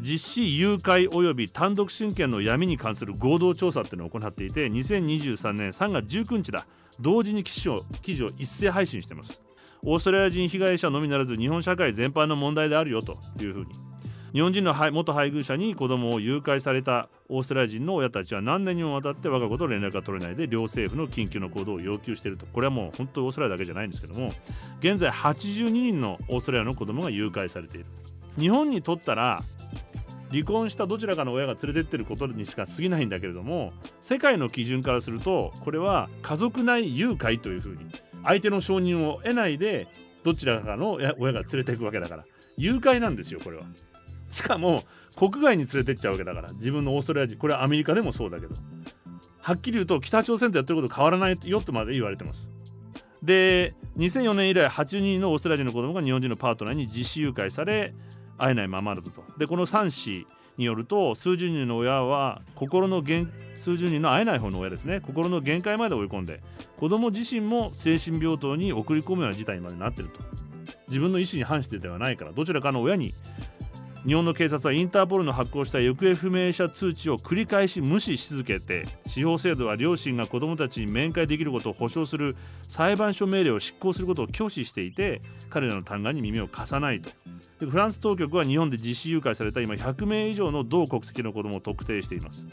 [0.00, 6.66] 実施誘拐及び単独親権の闇に関する合同調査っていうのを行っていて2023年3月19日だ
[7.00, 9.40] 同時に記事を記事を一斉配信してます。
[9.84, 13.87] オーストラリア人被害者のみならず日本社会全般の問題であるよというふうに。
[14.32, 24.30] 日本人の元配偶者に子供を誘拐されたオーストラリア人の親たちは何年にもわたって我が子と連絡が取れないで両政府の緊急の行動を要求しているとこれはもう本当にオーストラリアだけじゃないんですけども
[24.80, 27.86] 現在82人のオーストラリアの子供が誘拐されている
[28.38, 29.40] 日本にとったら
[30.30, 37.86] 離婚したどちらかの親が連れてってることにしか過ぎないんだけれども世界の基準からするとこれは家族内誘拐というふうに
[38.24, 39.88] 相手の承認を得ないで
[40.24, 42.24] どちらかの親が連れていくわけだから
[42.58, 43.64] 誘拐なんですよこれは。
[44.30, 44.82] しかも
[45.16, 48.54] 国外に連れてっちゃうわけだから自分のオーストラリア人これはアメリカでもそうだけど。
[49.40, 52.50] はっきり言うと北朝鮮とやってること変わらないよとまで言われてます。
[53.22, 57.94] で2004年以来8人のオーストラリア人の子供が日本人のパートナーに実施誘拐され
[58.36, 59.10] 会えないままだと。
[59.38, 60.26] でこの3子
[60.58, 65.00] によると数十人の親は心の限数十人の会えない方の親ですね。
[65.00, 66.42] 心の限界まで追い込んで
[66.76, 70.20] 子供自身も精神病棟に送り込むような事態にまでなってると。
[70.88, 73.14] 自分の意思に反してではないからどちらかの親に
[74.06, 82.36] 日本の警察はインターポールの発行した行方不明者通知を繰り返し無視し続けて司法制度は両親が子どもたちに面会できることを保証する
[82.68, 87.10] 裁判所命令を執行することを拒否していて彼らの嘆願に耳を貸さないと。
[87.58, 92.46] フランス当局は日本で実施誘拐された今100名以上の同国籍の子どもを特定しています。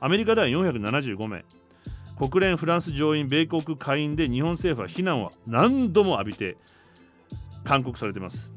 [0.00, 1.44] アメリカでは475名。
[2.16, 6.56] 国連フランス上院米国下院で日本政府は非難を何度も浴びて
[7.64, 8.55] 勧告されています。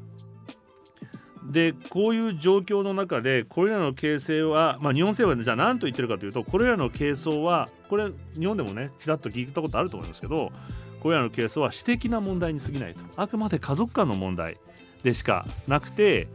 [1.44, 10.52] でこういう状況の中でこれらの形成は、まあ、日本政府はじゃあ何と言ってるかというとこれらの係争はこれ日本でもねちらっと聞いたことあると思いますけど
[11.00, 13.00] これらの係争は私的な問題に過ぎないと。
[13.16, 14.58] あくまで家族間の問題
[15.02, 16.28] でしかなくて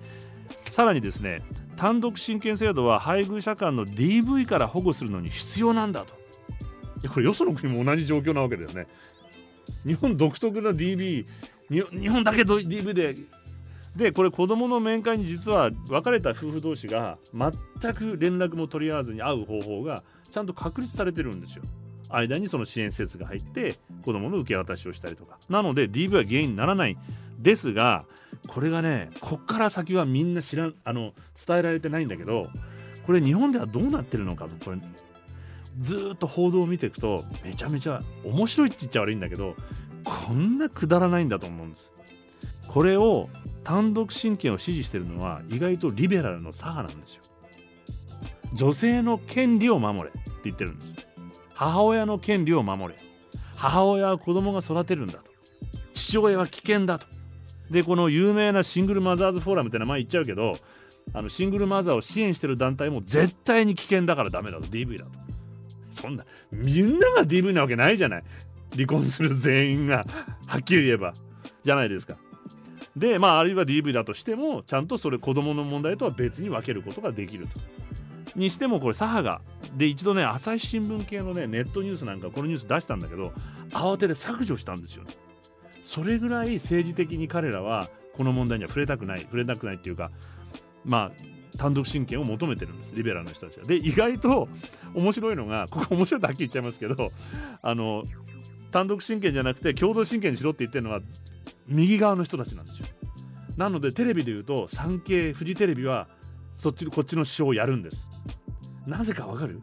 [0.69, 1.43] さらにですね
[1.77, 6.15] 単独親権制度は配偶者間の DV から保護するのに必要なんだと。
[7.09, 8.87] これよその国も同じ状況なわけだよね。
[9.85, 11.25] 日本独特な DV
[11.69, 13.15] 日本だけ DV で
[13.95, 21.63] でこれ子どもの面会に実は別れた夫婦同士が全く連絡も取り合わずに会う方法がちゃんと確立されてるんですよ。
[22.09, 26.97] 間にその支援施設が入って子どもの受け渡しをしたりとかなので DV は原因にならない
[27.39, 28.05] ですが
[28.47, 31.13] これがねこっから先はみんな知らんあの
[31.47, 32.47] 伝えられてないんだけど
[33.05, 34.77] これ日本ではどうなってるのかとこれ
[35.81, 39.55] ずっと報道を見ていくとめちゃめちゃ面白いって言っちゃ悪いんだけど
[40.03, 41.91] こんなくだらないんだと思うんです。
[42.67, 43.29] これを
[43.65, 47.21] 単独親権を支持しているのは意外とリベラルの左派なんですよ。
[48.53, 51.07] 女性の権利を守れって言ってるんです。
[51.55, 52.99] 母親の権利を守れ。
[53.55, 55.19] 母親は子供が育てるんだと。
[55.93, 57.07] 父親は危険だと。
[57.71, 60.53] でこの有名なシングルマザーズフォーラムって名前言っちゃうけど
[61.13, 65.11] あのシングルマザーを支援してる団体も絶対に危険だからダメだと DV だと。
[65.89, 68.23] そんなみんなが DV なわけないじゃない。
[68.75, 70.05] 離婚する全員が
[70.45, 71.13] はっきり言えば
[71.63, 72.17] じゃないですか。
[72.95, 77.59] でまああるいは DV だとしてもちゃんとそれ子どもの問題とは別に分けることができると。
[78.35, 79.41] にしてもこれ左派が
[79.77, 83.31] で一度ね朝日新聞系のねネットニュースなんかこのニュース出したんだけど
[83.71, 85.11] 慌てて削除したんですよね。
[85.83, 90.11] それぐらい政治的に彼らはこの問題には触れたくない触れたくないっていうか
[90.83, 93.65] まあ単独親権を求めてるんですリベラルの人たちは。
[93.65, 94.49] で意外と
[94.93, 97.11] 面白いのがここ面白いとはっきり言っちゃいますけど
[97.61, 98.03] あの
[98.71, 100.99] 単独親権じゃなくて共同親権にしろって言ってるのは
[101.67, 102.87] 右側の人たちなんですよ。
[103.57, 106.07] なのでテレビで言うと産経フジテレビは
[106.55, 108.07] そっちこっちの主張をやるんです。
[108.85, 109.61] なぜかわかる？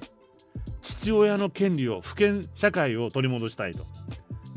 [0.80, 3.84] 父親の権利を父権社会を取り戻したいと。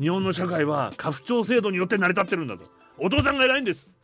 [0.00, 2.64] 日本の社会は家父長制度によって成り立ってるんだと。
[2.98, 3.96] お父さんが偉いんです。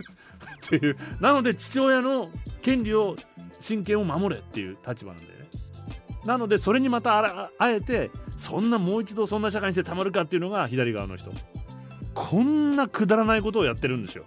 [0.66, 0.96] っていう。
[1.20, 2.30] なので父親の
[2.62, 3.16] 権利を
[3.58, 5.46] 親権を守れっていう立場なんだよね。
[6.24, 11.30] なのでそれにまたあえてそんなもう一度そんな社会にしてたまるかっていうのが左側の人。
[12.14, 14.24] こんなくだらないことをやってるんですよ。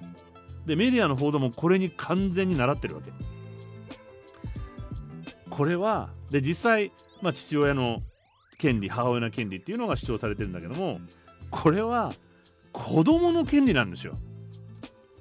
[0.65, 3.11] でメディアの報道もこれに完全に習ってるわけ。
[5.49, 6.91] これはで実際、
[7.21, 8.01] まあ、父親の
[8.57, 10.99] 権利母親の権利っていうのが主張されてるんだけども
[11.51, 12.11] これは
[12.71, 14.15] 子供の権利なんですよ。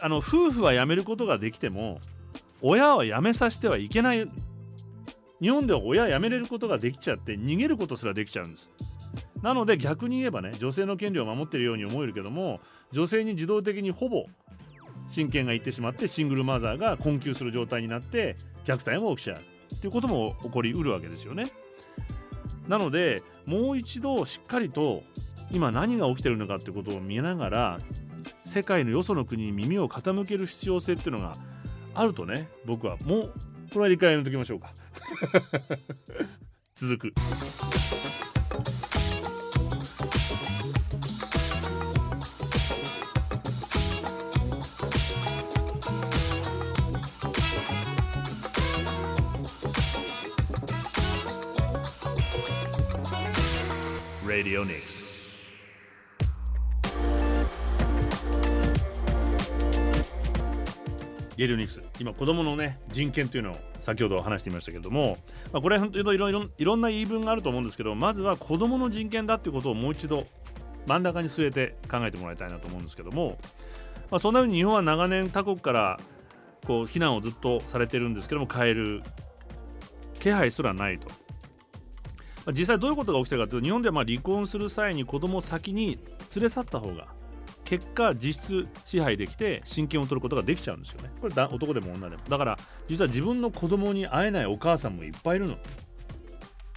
[0.01, 2.01] あの夫婦は辞めることができても
[2.62, 4.29] 親は辞めさせてはいけない。
[5.40, 8.70] 日本では親辞めれることができちゃって逃げることすらできちゃうんです。
[9.42, 12.61] なので逆に言えばね女性の権利を守っているように思えるけども
[12.92, 14.26] 女性に自動的にほぼ
[15.09, 19.37] 親権がいってしまってシングルマザーが困窮する状態になって虐待も起きちゃう
[19.74, 21.44] っていうことも起こりうるわけですよね。
[22.68, 25.02] なのでもう一度しっかりと
[25.50, 27.81] 今何が起きてるのかってことを見ながら
[28.44, 31.35] 世界のよその国に耳を傾ける必要性っていうのが
[31.94, 33.33] あるとね僕はもう
[33.72, 34.72] これは理解やめときましょうか
[36.76, 37.14] 続く。
[54.53, 55.07] Radio Nix
[61.38, 65.17] ゲリオニクス今子供のね人権というのを先ほど話していましたけれども、
[65.55, 70.27] まあ、これは本当にいろいろいろんな言い分があると思うんですけどまずは子供の人権だっていうことをもう一度
[70.87, 73.38] 真ん中に据えて考えてもらいたいなと思うんですけども、
[74.11, 75.99] まあ、そんなふうに日本は長年他国から
[76.67, 79.03] こう非難をずっとされてるんですけども変える
[80.19, 81.21] 気配すらないと。
[82.48, 85.98] 実際どういうことが起きてるかというと日本ではま離婚する際に子供を先に
[86.35, 87.09] 連れ去った方が
[87.64, 91.11] 結果実質支配できて親権を取ることができちゃうんですよね。
[91.20, 92.22] これ男でも女でも。
[92.28, 95.57] だから実は自分の子供に会えないお母さんもいっぱいいるの。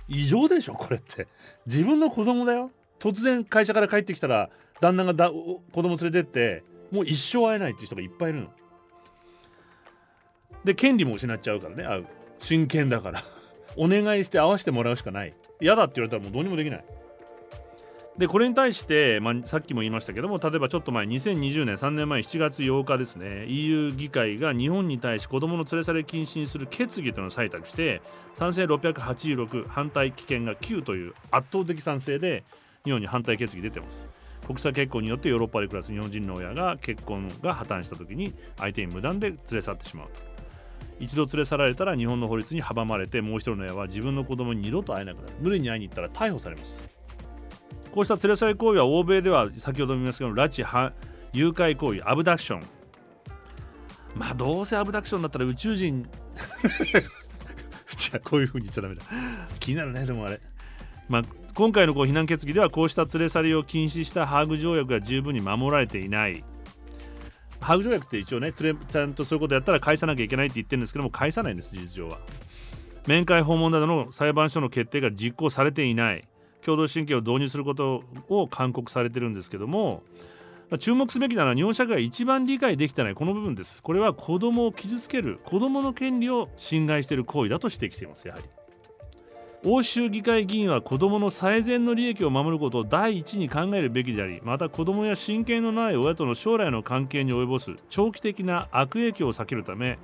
[0.08, 1.28] 異常でしょこれって。
[1.65, 4.49] 自分の子供だよ突然会社から帰ってきたら
[4.80, 8.51] 旦那がだ子供連れてってもう一生会えないっていう人がいっぱいいるの。
[10.63, 11.84] で権利も失っちゃうからね。
[11.84, 12.06] 会う
[12.39, 13.23] 親権だから。
[13.78, 15.34] お願いして会わせてもらうしかない。
[15.62, 16.86] 嫌だって言われたらもうどうにもできない。
[18.18, 28.02] でこれに対して、まあ、さっきも言いましたけども例えばちょっと前2020年3年前7月8日ですね EU 議会が日本に対し子どもの連れ去り禁止にする決議というのを採択して
[28.34, 32.46] 賛成686反対棄権が9という圧倒的賛成で
[32.86, 34.08] 日本に反対決議出てます。
[34.46, 40.35] 国際結婚によってヨーロッパで暮らす日本人の親が結婚が破綻した時に相手に無断で連れ去ってしまうと。
[40.99, 45.34] 一度連れ去られたら日本の法律に阻まれてもう一人の親は自分の子供に二度と会えなくなる。
[45.39, 46.84] 無理に会いに行ったら逮捕されます。
[47.91, 50.93] こうした連れ去り行為は欧米では先ほども言いましたけど拉致
[51.34, 52.63] 誘拐行為アブダクション。
[54.15, 56.08] まあどうせアブダクションだったら宇宙人
[57.95, 59.01] じゃこういうふうに言っちゃダメだ。
[59.60, 60.39] 気になるねでもあれ。
[61.10, 66.43] まあ今回のこう非難決議ではこうした連れ去りを禁止したハーグ条約が十分に守られていない
[67.65, 72.19] ハーグ条約って一応ねちゃんとそういうことやったら返さなきゃいけないって言ってるんですけども返さないんです事実上は。
[73.08, 76.28] 面会訪問などの裁判所の決定が実行されていない
[76.63, 80.04] 共同親権を導入することを勧告されてるんですけども
[80.80, 83.82] 注目すべきなのは日本社会が一番理解できてないこの部分です。
[83.82, 88.64] これは子供を傷つける子供の権利を侵害している行為だと指摘していますやはり。
[89.67, 99.97] 欧州議会議員は子どもの最善の利益を守ることを第一に考えるべきでありまた子どもや親権のない親との将来の関係に及ぼす長期的な悪影響を避けるため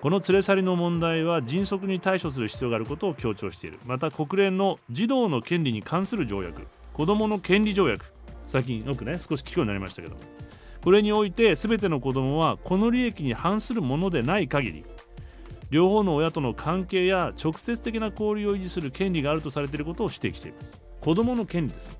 [0.00, 3.78] この連れ去りの問題は迅速に対処する必要があることを強調している。
[3.86, 8.12] また国連の児童の権利に関する条約子どもの権利条約
[8.48, 10.16] 最近よくね少し聞くようになりましたけど
[10.82, 14.84] これにおいて全ての子どもはこの利益に反するものでない限り
[15.72, 20.78] 両方の親との関係や直接的な交流を維持する権利があるとされていることを指摘しています。
[21.00, 21.96] 子供の権利です。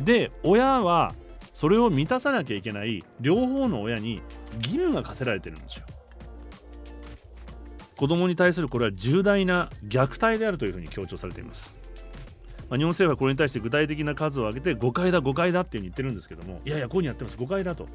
[0.00, 1.14] で親は
[1.54, 4.22] それを満たさなきゃいけない両方の親に
[4.56, 5.86] 義務が課せられてるんですよ。
[7.96, 11.76] 子供に対するこれは重大な虐待であるというふうに強調されています。
[12.68, 16.60] ま、日本政府はこれに対して具体的な数を挙げて誤解だ誤解だっていうふうに言ってるんですけども。
[16.64, 17.36] いやいやこういうにやってます。
[17.36, 17.86] 誤解だと。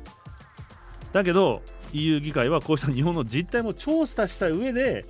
[1.12, 1.62] だけど
[1.94, 5.06] EU 議会はこうした日本の実態も調査した上で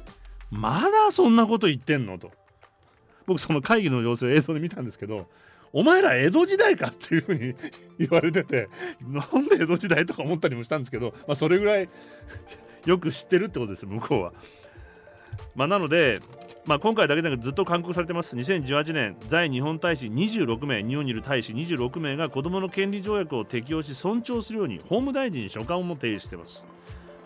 [0.51, 2.17] まだそんなこと言ってんの？
[2.17, 2.31] と。
[3.25, 5.27] 僕その会議の様子を映像で見たんですけど
[5.73, 7.53] お前ら江戸時代かっていうふうに
[7.99, 8.69] 言われてて
[9.01, 11.89] なんで江戸時代とか思ったりもしたんですけど、まあ、それぐらい
[12.85, 14.33] よく知ってるってことです向こうは。
[15.55, 16.21] まあ、なので
[16.65, 18.35] まあ、今回だけでなくずっと勧告されてます。
[18.35, 26.65] 2018年在日本大使26名日本にいる大使26名が子どもの権利条約を適用し尊重するように法務大臣に書簡をも提出してます。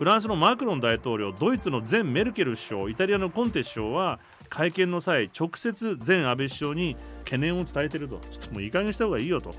[0.01, 8.17] フランスのマクロン大統領ドイツの前メルケル首相イタリアのコンテ首相は会見の際直接前安倍首相に懸念を伝えていると。
[8.31, 9.51] ちょっともういい加減した方がいいよと。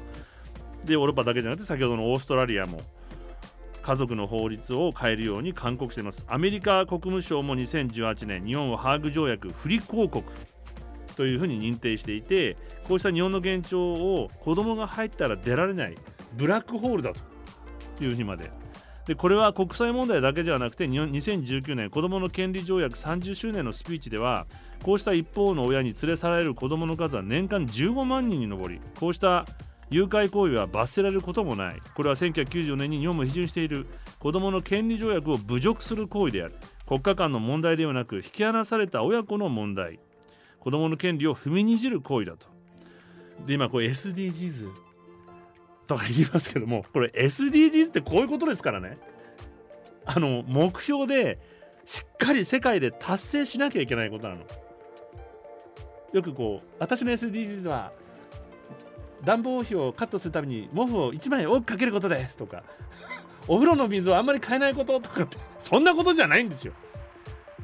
[0.85, 2.81] でヨーロッパだけじゃなくて先ほどのオーストラリアも
[3.83, 6.27] 家族の法律を変えるように勧告しています。
[6.27, 10.25] アメリカ国務省も2018年日本をハーグ条約不履行国
[11.15, 12.57] というふうに認定していて
[12.89, 15.97] こうした日本の現状を子供が入ったら出られない
[16.37, 18.51] ブラックホールだというふうにまで。
[19.07, 24.47] でこれは国際問題だけではなくて2019年子どもの権利条約30周年のスピーチでは
[24.83, 29.47] こうした一方の親に連れ去られる子どもの数は年間15万人に上りこうした
[29.93, 31.83] 誘拐行為は罰せられることもない。
[31.95, 33.87] これは1994年に日本も批准している
[34.19, 36.55] 子どもの権利条約を侮辱する行為である。
[36.87, 40.01] 国家間の問題ではなく引き離された親子の問題。
[40.61, 42.49] 子どもの権利を踏みにじる行為だと。
[43.47, 44.71] で今これ SDGs
[45.93, 48.97] とか言いますけどもこれ SDGs ってこういうことですからね。
[50.05, 51.39] あの目標で
[51.85, 54.41] しっかり世界で達成しなきゃいけないことなの。
[56.13, 57.93] よくこう私の SDGs は
[59.25, 62.65] 暖房費をカットするために毛布を1枚多くかけることですとか
[63.47, 66.73] お風呂の水をあんまり変えないこととかってそんなことじゃないんですよ。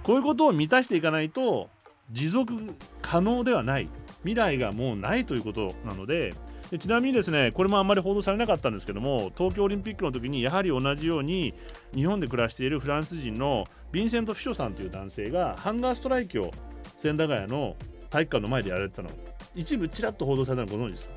[0.03, 1.69] こういうことを満たしていかないと
[2.11, 3.89] 持続可能ではない。
[4.23, 6.35] 未来がもうないということなので
[6.71, 11.55] でちなみにですねこれもあんまり報道されなかったんですけども東京オリンピックの時にやはり同じように
[11.95, 16.51] 日本で暮らしているフランス人のヴィンセント・フィショさんという男性がハンガーストライキを
[16.99, 17.75] 千駄ヶ谷の
[18.11, 19.11] 体育館の前でやられてたの。
[19.55, 21.13] 一部ちらっと報道されたのご存知ですか？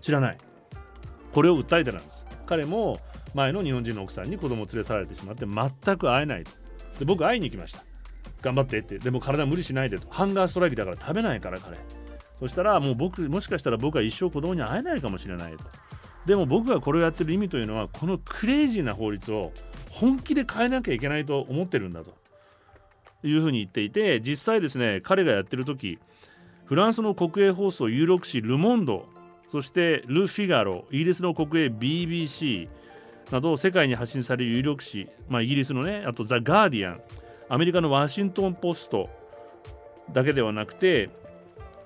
[0.00, 0.38] 知らない。
[1.32, 2.26] これを訴えてなんです。
[2.46, 2.98] 彼も
[3.34, 6.50] 前の日本人の奥さんに子供を連れ去られてしまって全く会えないと。
[6.98, 7.84] で僕会いに行きました。
[8.42, 8.98] 頑張ってって。
[8.98, 10.06] でも体無理しないでと。
[10.10, 11.78] ハンガーストライキだから食べないから彼。
[12.40, 15.64] そしたらもう僕もしかしたら僕は一生子供に会えないかもしれないと。
[16.26, 19.52] でも僕がこれをやってる意味というのはこのクレイジーな法律を
[19.90, 22.20] 本気で変えなきゃいけないと思ってるんだと。
[23.22, 25.98] いうふうに言っていて実際ですね彼がやってる時
[26.64, 29.08] フランスの国営放送有力紙ル・モンド
[29.48, 32.68] そしてル・フィガロイギリスの国営 BBC
[33.30, 37.00] など世界に発信される有力紙、まあ、イギリスのねあとザ・ガーディアン
[37.48, 39.10] アメリカのワシントン・ポスト
[40.12, 41.10] だけではなくて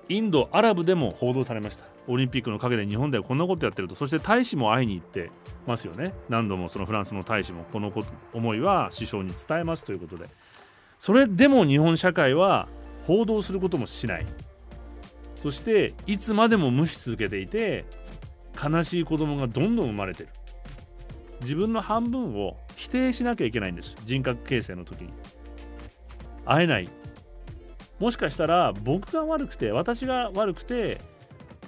[0.09, 1.85] インドアラブでも報道されました。
[2.07, 3.95] オリンピックの陰で日本ではこんなことやってると。
[3.95, 5.31] そして大使も会いに行って
[5.65, 6.13] ますよね。
[6.29, 10.29] 何度もそのフランスの大使もこのこと思いは首相に伝えますということで。
[10.99, 12.67] それでも日本社会は
[13.05, 14.25] 報道することもしない。
[15.41, 17.85] そしていつまでも無視続けていて
[18.63, 20.29] 悲しい子供がどんどん生まれてる。
[21.41, 23.95] 自分の半分を否定しなきゃいけないんです。
[24.05, 25.09] 人格形成の時に。
[26.45, 26.89] 会えない。
[27.99, 31.01] もしかしたら僕が悪くて私が悪くて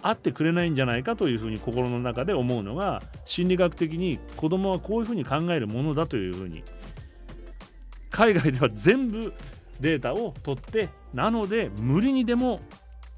[0.01, 6.63] 会ってくれないんじゃないかというふうに心の中で思うのが心理学的に子供はこういうふうに考えるものだというふうに
[8.09, 9.33] 海外では全部
[9.79, 12.61] データを取ってなので無理にでも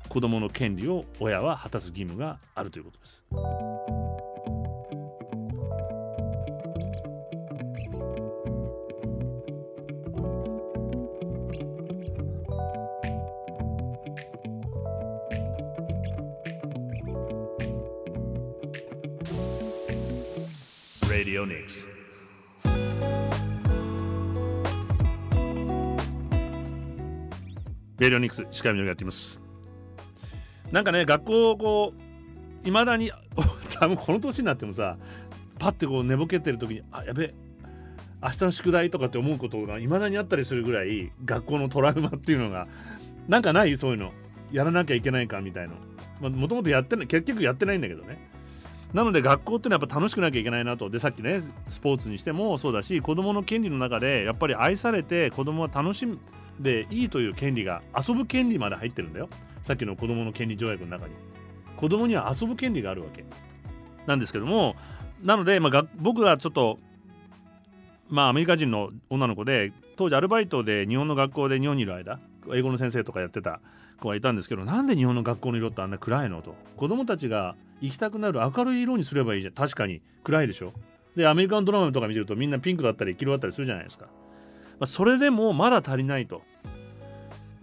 [0.08, 3.99] 子供の権利を親は果たす義務があるということです。
[21.30, 21.86] Radio Nix
[28.00, 29.40] レディオニクス石上がやっています。
[30.72, 31.94] なんかね学校こ
[32.66, 33.12] ういまだに
[33.80, 34.98] 多分この年になってもさ
[35.60, 37.36] パッてこう寝ぼけてる時にあやべ
[38.24, 42.68] 明日の宿題とかって思うことがいまだにあったりするぐらい学校のトラウマっていうのが
[43.28, 43.78] なんかない？
[43.78, 44.14] そういうの。
[44.52, 45.76] やらなきゃいけないかみたいな
[46.28, 48.29] もともとやってない結局やってないんだけどね。
[48.94, 50.90] なので学校っていうのはやっぱ楽しくなきゃいけないなと。
[50.90, 56.20] でさっきねスポーツにしてもそうだし子どもの権利の中でやっぱり愛されて子どもは楽しん
[56.60, 59.30] でいいという権利が遊ぶ権利まで入ってるんだよ。
[59.62, 61.14] さっきの子どもの権利条約の中に。
[61.78, 63.24] 子どもには遊ぶ権利があるわけ。
[64.06, 64.76] なんですけども
[65.22, 66.80] なので、まあ、僕がちょっと
[68.10, 72.20] まあアメリカ人の女の子で当時アルバイトで日本の学校で日本にいる間
[72.52, 73.62] 英語の先生とかやってた
[74.00, 76.56] 子がいたんですけどなんで日本の学校の色ってあんな暗いのと。
[76.76, 79.54] 子供たちが行きたくなる明るい色にすればいいじゃん。
[79.54, 80.02] 確かに。
[80.24, 80.74] 暗いでしょ。
[81.16, 84.12] でアメリカンドラマとか見てるとみんなピンクだったり黄色だったりするじゃないですか、ま
[84.82, 86.44] あ、それでもまだ足りないと、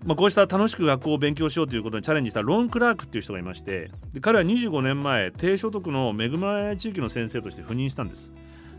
[0.04, 8.32] まあ、こうした楽しく学校を勉強しようということにチャレンジしたロン・クラークっていう人がいましてで彼は25年前低所得の恵まれない地域の先生として赴任したんです。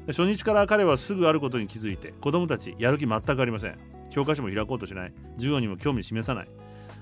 [0.07, 3.77] 初日から彼はすぐあることに気づいて子供たちやる気全くありません。
[4.09, 5.13] 教科書も開こうとしない。
[5.35, 6.47] 授業にも興味示さない。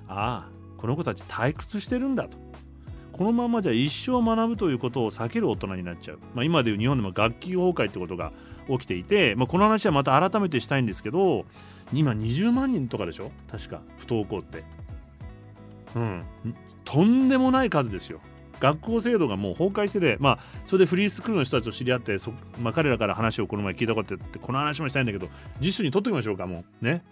[0.07, 2.39] ああこの子たち退屈してるんだと。
[3.15, 8.33] このままじゃ一生学ぶということを避ける大人になっちゃう、まあ、今でいう日本でも学級崩壊ってことが
[8.67, 11.45] 起きていて、まあ、この話はまた改めてしたいんですけど
[11.93, 13.31] 今20万人とかでしょ？
[13.49, 14.65] 確か不登校って。
[15.95, 16.23] うん。
[16.83, 18.19] とんでもない数ですよ。
[18.59, 25.29] 学校制度がもう崩壊しててまあそれでフリースクールの人たちと知り合ってそ、まあ、彼らから話をこの前聞いたことあってこの話もしたいんだけど
[25.61, 26.85] 自主に取っておきましょうかもう。
[26.85, 27.05] ね。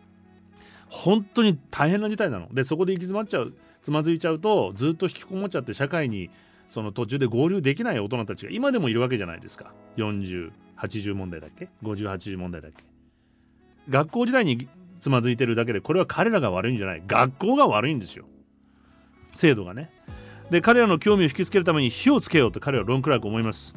[0.89, 2.53] 本当に大変な事態なの。
[2.53, 3.53] でそこで行き詰まっちゃう。
[3.83, 6.29] つまずいちゃうとずっと引きこもっちゃって社会に
[6.69, 9.73] その途中で合流できない大人たちが今でもいるわけじゃないですか。
[9.97, 12.83] 4080問題だっけ5080問題だっけ。
[13.89, 14.67] 学校時代に
[14.99, 17.03] つまずいてるだけでこれは彼らが悪いんじゃない。
[17.05, 18.25] 学校が悪いんですよ。
[19.33, 19.91] 制度がね。
[20.49, 23.75] で彼らの興味を引きつけるために火をつけようと彼はロンクラーク思います。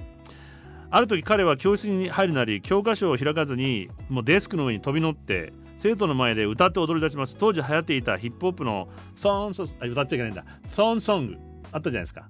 [0.89, 7.37] ある時彼は教室に入るなり教科書を開かずにもうデスクの上に飛び乗って生徒の前で歌って踊り出します。
[7.37, 10.45] 当時流行っていたヒップホップのソーンソンあ歌っちゃいけないんだ。
[10.67, 11.37] ソーンソング。
[11.73, 12.27] あったじゃないですか。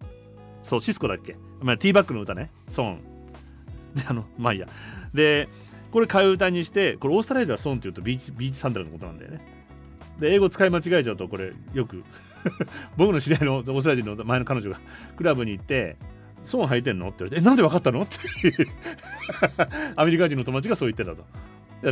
[0.60, 2.50] そうシスコだっけ、まあ、ティーバックの歌ね。
[2.68, 3.00] ソーン。
[3.94, 4.68] であのまあいいや。
[5.14, 5.48] で
[5.92, 9.40] これ替え歌にしてこれオーストラリアではソーンって言うとビーチビーチサンダルのことなんだよね。
[10.18, 12.02] で英語使い間違えちゃうとこれよく
[12.96, 14.80] 僕の知り合いのオーストラリア人の前の彼女が
[15.16, 15.96] クラブに行って
[16.44, 18.16] 「ソーン履いてんの?」って言われて「えなんで分かったの?」って
[19.94, 21.24] アメリカ人の友達がそう言ってたと。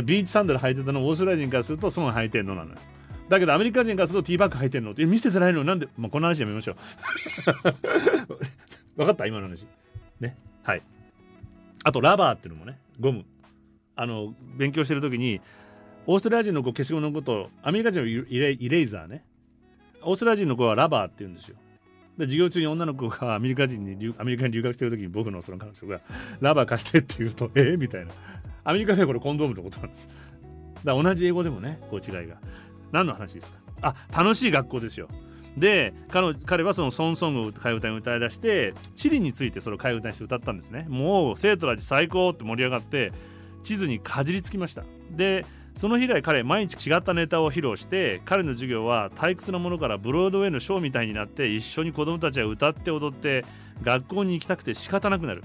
[0.01, 2.77] ビーチサンダル履いてたのオーストラリア人からするとソン履いてんのなのよ。
[3.29, 6.75] だけどアメリカ人からするとティーバッグ履いてんのって見せてないのなんで、まあ、この話やめましょう。
[8.97, 9.25] 分かった？
[9.25, 9.65] 今の話。
[10.19, 10.37] ね？
[10.63, 10.81] はい。
[11.83, 13.25] あとラバーっていうのもねゴム。
[13.95, 15.41] あの勉強してる時に
[16.05, 19.23] オーストラリア人の子消しゴムのことアメリカ人のイレイレイザーね。
[20.03, 21.55] オーストラリア人の子はラバーって言うんですよ。
[22.17, 26.01] で授業中に女の子がアメリカ人にアメリカに留学してる時に僕のその彼女が
[26.39, 28.11] ラバー貸してって言うとえー、みたいな。
[28.65, 30.09] アメリカではこれコンドームのことなんです。
[30.83, 32.35] だ同じ英語でもねこう違いが。
[32.91, 33.59] 何の話ですか？
[33.81, 35.07] あ楽しい学校ですよ。
[35.55, 40.85] で彼彼はそのソンソングを替え歌に歌い出して地理についてそれを替え歌にして歌ったんですね。
[40.89, 43.13] もう生徒たち最高って盛り上がって
[43.63, 44.83] 地図にかじりつきました。
[45.11, 45.45] で
[45.75, 53.45] その日以来彼毎日違ったネタを披露して彼の授業は退屈なものからブロードウェイのショーみたいになって一緒に子供たちは歌って踊って
[53.83, 55.43] 学校に行きたくて仕方なくなる。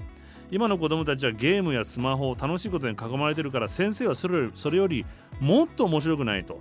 [0.51, 5.05] 今の子供たちはゲームやスマホを楽しいことに囲まれてるから先生はそれそれより
[5.39, 6.59] もっと面白くないと。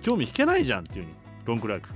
[0.00, 1.88] 興味引けないじゃんっていうふうにロンクラーク。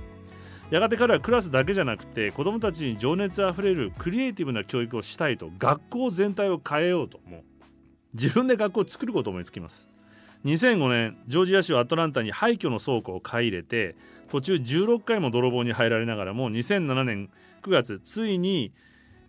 [0.69, 5.49] やがて彼はクラスだけじゃなくて子供たちに情熱あふれるクリエイティブな教育をしたいと。
[5.57, 7.19] 学校全体を変えようと。
[7.25, 7.43] もう
[8.13, 9.87] 自分で学校を作ることを思いつきます。
[10.43, 13.95] 2005年ジョージア州アトランタに廃墟の倉庫を買い入れて
[14.29, 17.29] 途中16回も泥棒に入られながらも2007年
[17.63, 18.71] 9月ついに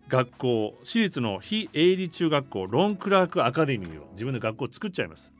[0.08, 5.32] 学校私立の非営利中学校ロンクラークアカデミーを自分で学校を作っちゃいます。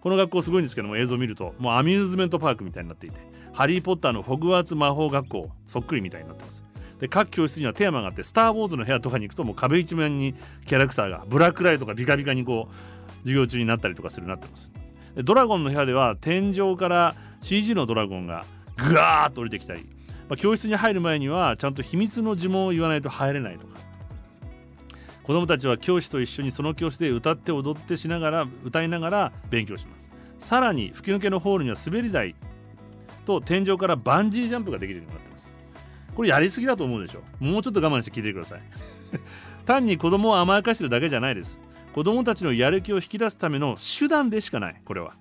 [0.00, 3.20] この学校すごいんですけども映像を見るともうアミューズメントパークみたいになっていて
[3.52, 6.64] ハリー・ポッターのホグワーツ魔法学校そっくりみたいになってます。
[7.00, 10.34] で各教室にはテーマがあって「スター・ウォーズ」の部屋とかに行くともう壁一面に
[10.66, 14.72] キャラクターがブラックライトがビカビカにこう授業中になったりとかするになってます。
[15.14, 18.44] でドラゴンの部屋では天井から CG のドラゴンが
[18.76, 19.88] グワーッと降りてきたり、
[20.28, 23.87] まあ、教室に入る前にはちゃんと秘密の呪文を言わないと入れないとか
[25.28, 30.08] 子どもたちは教師と一緒にその教室で歌って踊ってしながら歌いながら勉強します。
[30.38, 32.34] さらに吹き抜けのホールには滑り台
[33.26, 35.54] と天井からバンジージャンプができるようになってます。
[36.14, 37.20] これやりすぎだと思うでしょ。
[37.40, 38.62] もうちょっと我慢して聞いてください。
[39.66, 41.60] 単に子供を甘やかしてるだけじゃないです。
[41.92, 44.80] 子供たちのやる気を引き出すための手段でしかない。
[44.82, 45.12] これは。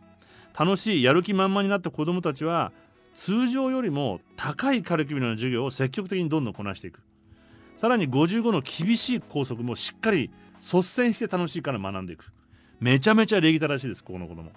[0.57, 2.71] 楽しいやる気満々になった子供たちは
[3.13, 7.01] 通常よりも高いカリキュラムの授業を積極的にどんどんこなしていく。
[7.77, 12.25] さらに55の厳しい校則もしっかり率先して楽しいから学んでいく。
[12.79, 14.51] めちゃめちゃ礼儀正しいですここの子供。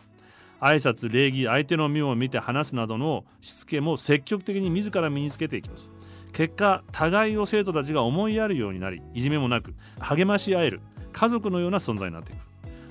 [0.58, 5.90] 挨拶礼儀相手の目を見て話すなどのしつけも積極的に自ら身につけていきます。
[6.32, 10.80] 結果互いを生徒たちが思いやるようになりいじめもなく励まし合える
[11.12, 12.38] 家族のような存在になっていく。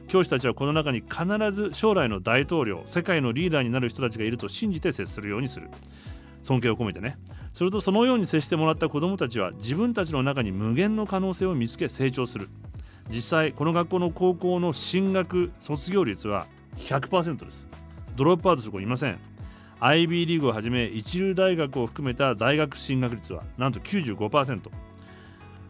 [0.07, 5.71] 教師たちはこの中に必ず将来の大統領世界のリーダーになる人たちがいると信じて接するようにする。
[6.43, 7.17] 尊敬を込めてね。
[7.53, 12.49] するとそのように接してもらった子どもたちは自分たちの中に無限の可能性を見つけ成長する。
[13.09, 16.47] 実際この学校の高校の進学卒業率は
[16.77, 17.67] 100%です。
[18.15, 19.19] ドロップアウトする子いません。
[19.79, 24.69] IB リーグをはじめ一流大学を含めた大学進学率はなんと95%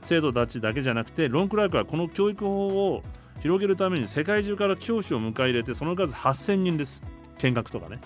[0.04, 3.04] 生徒たちだけじゃなくてロンクラークはこの教育法を
[3.42, 7.02] 広げるために世界中から教師を迎え入れてその数8000人です。
[7.38, 8.02] 見学とかね。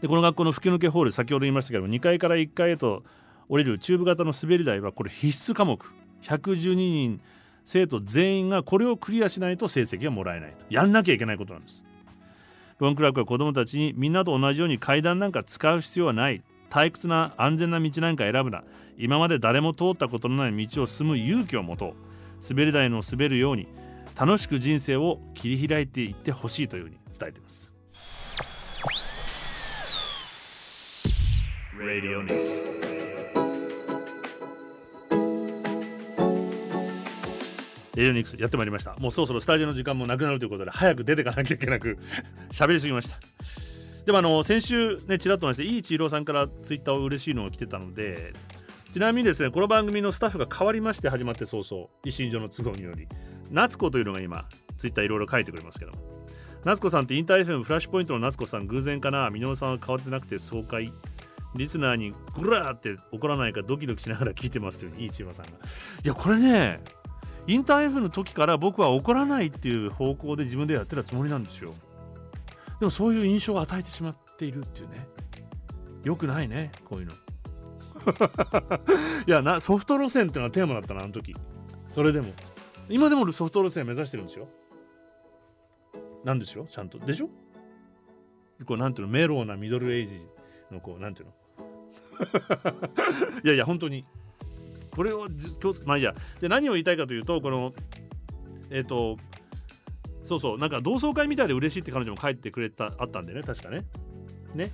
[0.00, 3.04] でこの学校の吹き抜けホール先ほど言いましたけど2階から1階へと
[3.48, 5.84] 降りるチューブ型の滑り台はこれ必須科目。
[6.22, 7.20] 112人
[7.64, 10.64] 生徒全員がこれをクリアしないと成績がもらえないと。
[10.70, 11.82] やんなきゃいけないことなんです。
[12.78, 16.42] ロンクラークは子どもたちにみんなと同じように階段なんか使う必要はない。
[16.70, 18.62] 退屈な安全な道なんか選ぶな。
[18.96, 21.94] 今まで誰も通ったことのない道を進む勇気を持とう。
[22.48, 23.66] 滑り台の滑るように
[24.16, 27.69] 楽しく人生を切り開いていってほしいというふうに伝えています。
[31.80, 32.62] Radio News.
[37.96, 38.94] レディオニクスやってまいりました。
[38.98, 41.96] もうそろそろスタジオの時間もなくなるということで早く出てかなきゃいけなく
[42.52, 43.18] 喋りすぎました。
[44.04, 48.34] でもあの先週ねちらっと話していいちいろうさんからツイッターを嬉しいのが来てたので
[48.92, 53.08] ちなみにですねこの番組のスタッフが変わりまして始まって早々一身上の都合により。
[53.50, 55.92] 夏子というのが今ツイッターいろいろ書いてくれますけど
[56.64, 60.92] 夏子さんってインター FM フラッシュポイントの夏子さん偶然かな箕輪さんは変わってなくて爽快。
[61.54, 65.50] リスナーにグラーって怒らないかドキドキしながら聞いてますといういいちまさんが。
[66.04, 66.80] いやこれね
[67.46, 71.74] インター F の時から僕は怒らないっていう方向で自分でやってたつもりなんですよ。
[72.78, 75.08] でもそういう印象を与えてしまっているっていうね。
[76.04, 77.12] よくないねこういうの。
[79.26, 81.34] いやなソフト路線っていうのはテーマだったなあの時。
[81.88, 82.32] それでも。
[82.88, 84.48] 今でもソフト路線目指してるんですよ。
[86.24, 86.98] なんでしょちゃんと。
[86.98, 87.28] でしょ？
[88.66, 89.12] こうなんていうの？
[89.12, 90.20] メローなミドルエイジ
[90.70, 91.34] のこうなんていうの？
[93.44, 94.04] いやいや本当に。
[94.90, 95.28] これを
[95.62, 96.14] 今日まあいいや。
[96.40, 97.72] で何を言いたいかというとこの
[98.70, 99.16] えっ、ー、と
[100.22, 103.84] そうそうなんか同窓会みたいで嬉しいって彼女も帰ってくれたあったんでね確かね。
[104.54, 104.72] ね。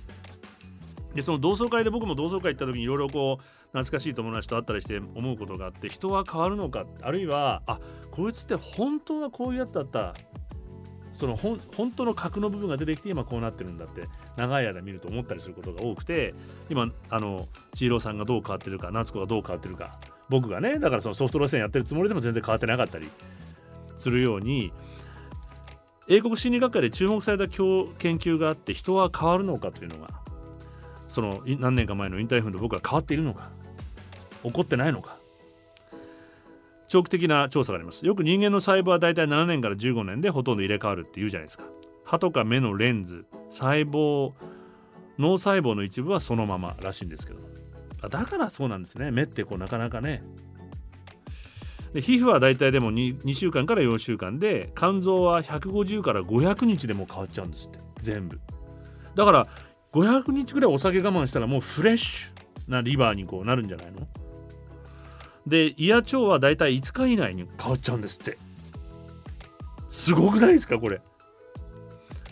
[1.15, 7.79] でその同窓会で僕も同窓会行った時にいろいろこう懐かしい友達と会ったりして思うことがあって人は変わるのかあるいはあ
[8.11, 10.13] こいつって本当はこういうやつだった。
[11.17, 11.59] その本
[11.95, 16.35] 当の核の部分が出てきて今こうなってるんだって長い間見ると思ったりすることが多くて
[16.69, 19.99] 今あの千尋さんがどう変わってるか夏子がどう変わってるか
[20.29, 23.09] 僕がねだからそのソフト路線やってるつもりでも全然変わってなかったり
[23.95, 24.71] するように
[26.07, 30.21] 英国心理学会で注目された研究があって人は変わるのかというのが
[31.07, 33.49] その何年か前のインターフンと僕は変わっているのか
[34.43, 35.16] 怒ってないのか
[36.87, 38.05] 長期的な調査があります。
[38.05, 41.65] よく人間の細胞はだいたい7年から15年でほとんど入れ替わるって言うじゃないですか。
[42.05, 44.31] 歯とか目のレンズ細胞
[45.19, 47.39] 脳細胞の一部はそのままらしいんですけど
[48.07, 49.11] だからそうなんですね。
[49.11, 50.23] 目ってこうなかなかね。
[51.93, 57.79] で皮膚はだいたいでも 2, 2週間から4週間で肝臓は150から500日でも変わっちゃうんですって。
[58.01, 58.39] 全部。
[59.15, 59.47] だから
[59.91, 64.07] 500日ぐらいお酒我慢したらもうフレッシュなリバーにこうなるんじゃないの？
[65.47, 68.37] で胃や腸はだいたい5日以内に変わっちゃうんですって。
[69.87, 70.99] すごくないですかこれ。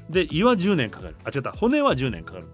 [0.09, 1.15] で胃は10年かかる。
[1.23, 1.53] あ違った。
[1.53, 2.47] 骨は10年かかる。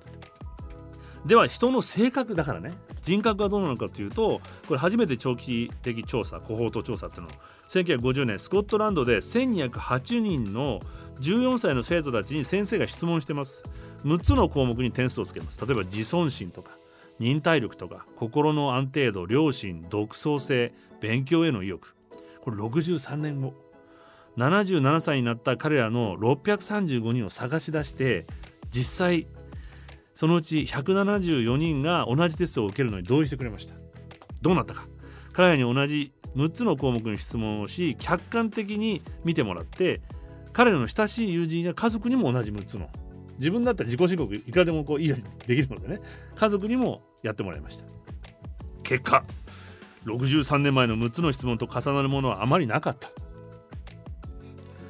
[1.26, 2.74] では人の性格だからね。
[3.02, 7.30] 人格はどうなのかというとこれ初めて長期的調査コホート調査っていうの。
[7.30, 7.32] を
[7.68, 10.80] 1950年スコットランドで1208人の
[11.22, 13.64] 14歳の生徒たちに先生が質問してます。
[14.04, 15.60] 6つの項目に点数をつけます。
[15.66, 16.78] 例えば自尊心とか
[17.22, 21.96] 忍耐力とか心の安定度良心独創性勉強への意欲。
[22.42, 23.54] これ63年後。
[24.38, 28.26] 77歳になった彼らの635人を探し出して
[28.70, 29.28] 実際
[30.16, 33.76] そのうち174人が同じテストを受けるのに同意してくれました。
[34.42, 34.88] どうなったか。
[35.32, 40.02] 彼らに同じ6つの項目に質問をし客観的に見てもらって
[40.54, 42.90] 彼らの親しい友人や家族にも同じ6つの。
[43.38, 46.00] 自分だったら自己申告いくらでもこういいようにできるのでね。
[46.36, 47.86] 家族にもやってもらいました。
[48.84, 49.24] 結果
[50.06, 53.10] 63年前の6つの質問と重なるものはあまりなかった。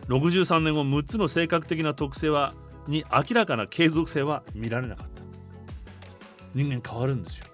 [0.07, 2.53] 63年後6つの性格的な特性は
[2.87, 5.21] に明らかな継続性は見られなかった。
[6.53, 7.45] 人間変わるんですよ。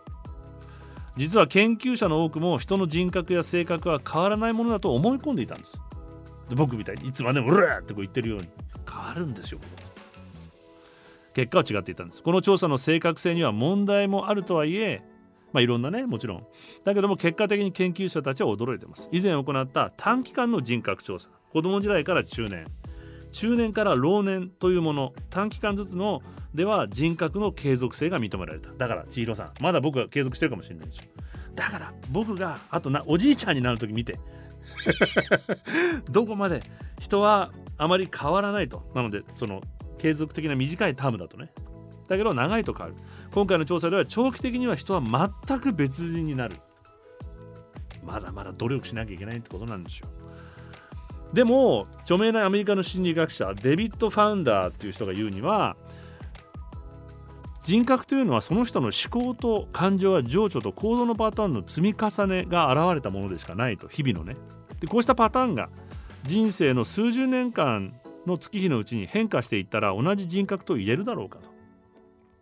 [1.17, 5.79] 実は研究者の多くも人の人格や性格は変わらないものだと思い込んでいたんです。
[6.49, 8.47] で僕みたいにいつまでも「うら!」ってこう言ってるように
[8.89, 9.59] 変わるんですよ
[11.37, 12.23] 結果は違っていたんです。
[12.23, 15.03] この調査の正確性には問題もあるとはいえ
[15.53, 16.47] まあ、いろんなねもちろん。
[16.83, 19.07] だけども結果的に研究者たちは驚いています。
[19.11, 21.29] 以前行った短期間の人格調査。
[21.53, 22.65] 子供時代から中年。
[23.31, 25.13] 中年から老年というもの。
[25.29, 26.23] 短期間ずつの
[26.55, 28.71] では人格の継続性が認められた。
[28.71, 31.11] だから千尋さんまだ僕は継続してるかもしれないんですよ
[31.53, 34.19] だから僕があとなおじいちゃんになる時見て。
[36.09, 36.63] どこまで
[36.99, 38.89] 人はあまり変わらないと。
[38.95, 39.61] なのでその
[39.97, 41.51] 継続的な短いタームだとね。
[42.07, 42.95] だけど長いと変わる。
[43.33, 46.55] 今回の調査では長期的には人は全く別人になる。
[48.03, 50.07] まだまだ努力しなきゃいけないってことなんですよ。
[51.33, 55.75] でも著名なアメリカの心理学者デビッド・ファウンダーっていう人が言うには
[57.61, 63.89] 人格というのはその人の思考と感情や情緒と行動のパターンの積み重ねが現れたものでしかないと。
[63.89, 64.37] 日々のね。
[64.79, 65.69] でこうしたパターンが
[66.23, 67.93] 人生の数十年間
[68.27, 71.49] の月日のうちに変化していったら同じ人格と言えるだろうかと。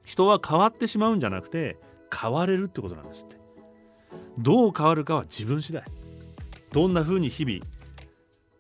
[0.06, 1.78] 人は変わってしまうんじゃなくて
[2.14, 3.38] 変われるってことなんですって。
[4.38, 5.84] どう変わるかは自分次第。
[6.74, 7.66] どんな風に日々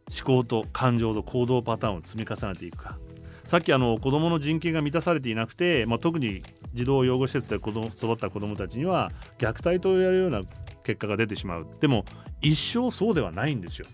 [0.09, 2.97] 思考と感情と行動パターンを積み重ねていくか。
[3.43, 6.41] さっきあの子どもの人権が満たされていなくて、まあ、特に
[6.73, 10.41] 児童養護施設で子供育った子どもたちには虐待と言われるような
[10.83, 11.67] 結果が出てしまう。
[11.79, 12.05] でも
[12.41, 13.87] 一生そうではないんですよ。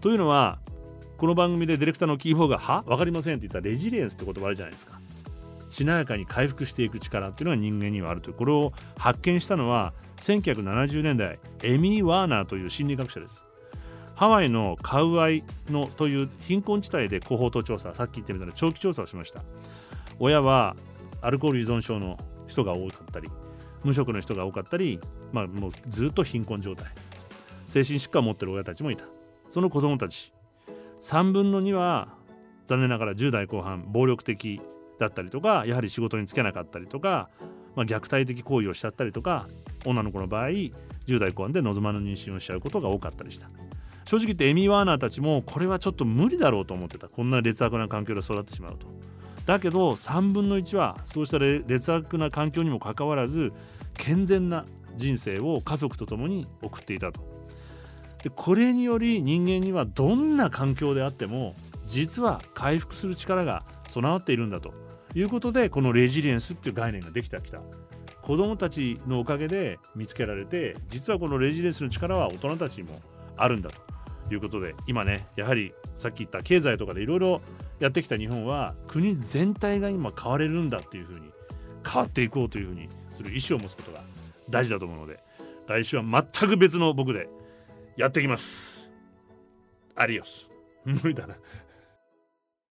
[0.00, 0.60] というのは
[1.18, 2.82] この番組でディレクターのキーボーが「は？
[2.82, 5.00] 分かりません」って言ったらレジリエンスって言葉あるじゃないですか。
[5.70, 13.44] しなやかに回復していく力っていうのが人間にはあるというこれを発見したのは1970年代エミー・ワーナーという心理学者です。
[14.14, 19.42] ハワイのカウアイのという貧困地帯でコホート調査さっき言ってみたら長期調査をしました。
[20.18, 20.76] 親は
[21.22, 23.30] アルコール依存症の人が多かったり
[23.84, 25.00] 無職の人が多かったり、
[25.32, 26.92] まあ、もうずっと貧困状態。
[27.66, 29.04] 精神疾患を持ってる親たちもいた。
[29.50, 30.32] その子供たち
[31.00, 32.08] 3分の2は
[32.66, 34.60] 残念ながら10代後半暴力的
[34.98, 37.28] だったりとかやはり仕事に就けなかったりとか、
[37.74, 39.46] まあ、虐待的行為をしちゃったりとか
[39.84, 40.72] 女の子の場合10
[41.18, 43.48] 代後半で望まぬ妊娠をしちゃうことが多かったりした。
[44.04, 47.08] 正直言ってエミー・ワーナーたちもこれはちょっと無理だろうと思ってた。
[47.08, 48.86] こんな劣悪な環境で育ってしまうと。
[49.46, 53.52] だけど3分の1はそうした劣悪な環境にもかかわらず
[53.94, 54.64] 健全な
[54.96, 57.35] 人生を家族と共に送っていたと。
[58.26, 61.54] でこれにより人間にはどんな環境であっても
[61.86, 64.74] 実は回復する力が備わっているんだと。
[65.14, 67.60] いうことでこのレジリエンスっていう概念ができてきた。
[68.22, 73.00] 子どもたちのおかげで見つけられて実はこのレジリエンスの力は大人たちにも
[73.36, 74.34] あるんだと。
[74.34, 77.40] いうことで今ねやはりさっき言った経済とかでいろいろ
[77.78, 81.30] やってきた日本は国全体が今変われるんだっていうふうに
[81.88, 84.00] 変わっていこうというふうにする意思を持つことが
[84.50, 85.20] 大事だと思うので
[85.68, 87.28] 来週は全く別の僕で
[87.96, 88.90] やってきます。
[89.94, 90.50] アリオス。
[90.84, 91.34] 無理だな。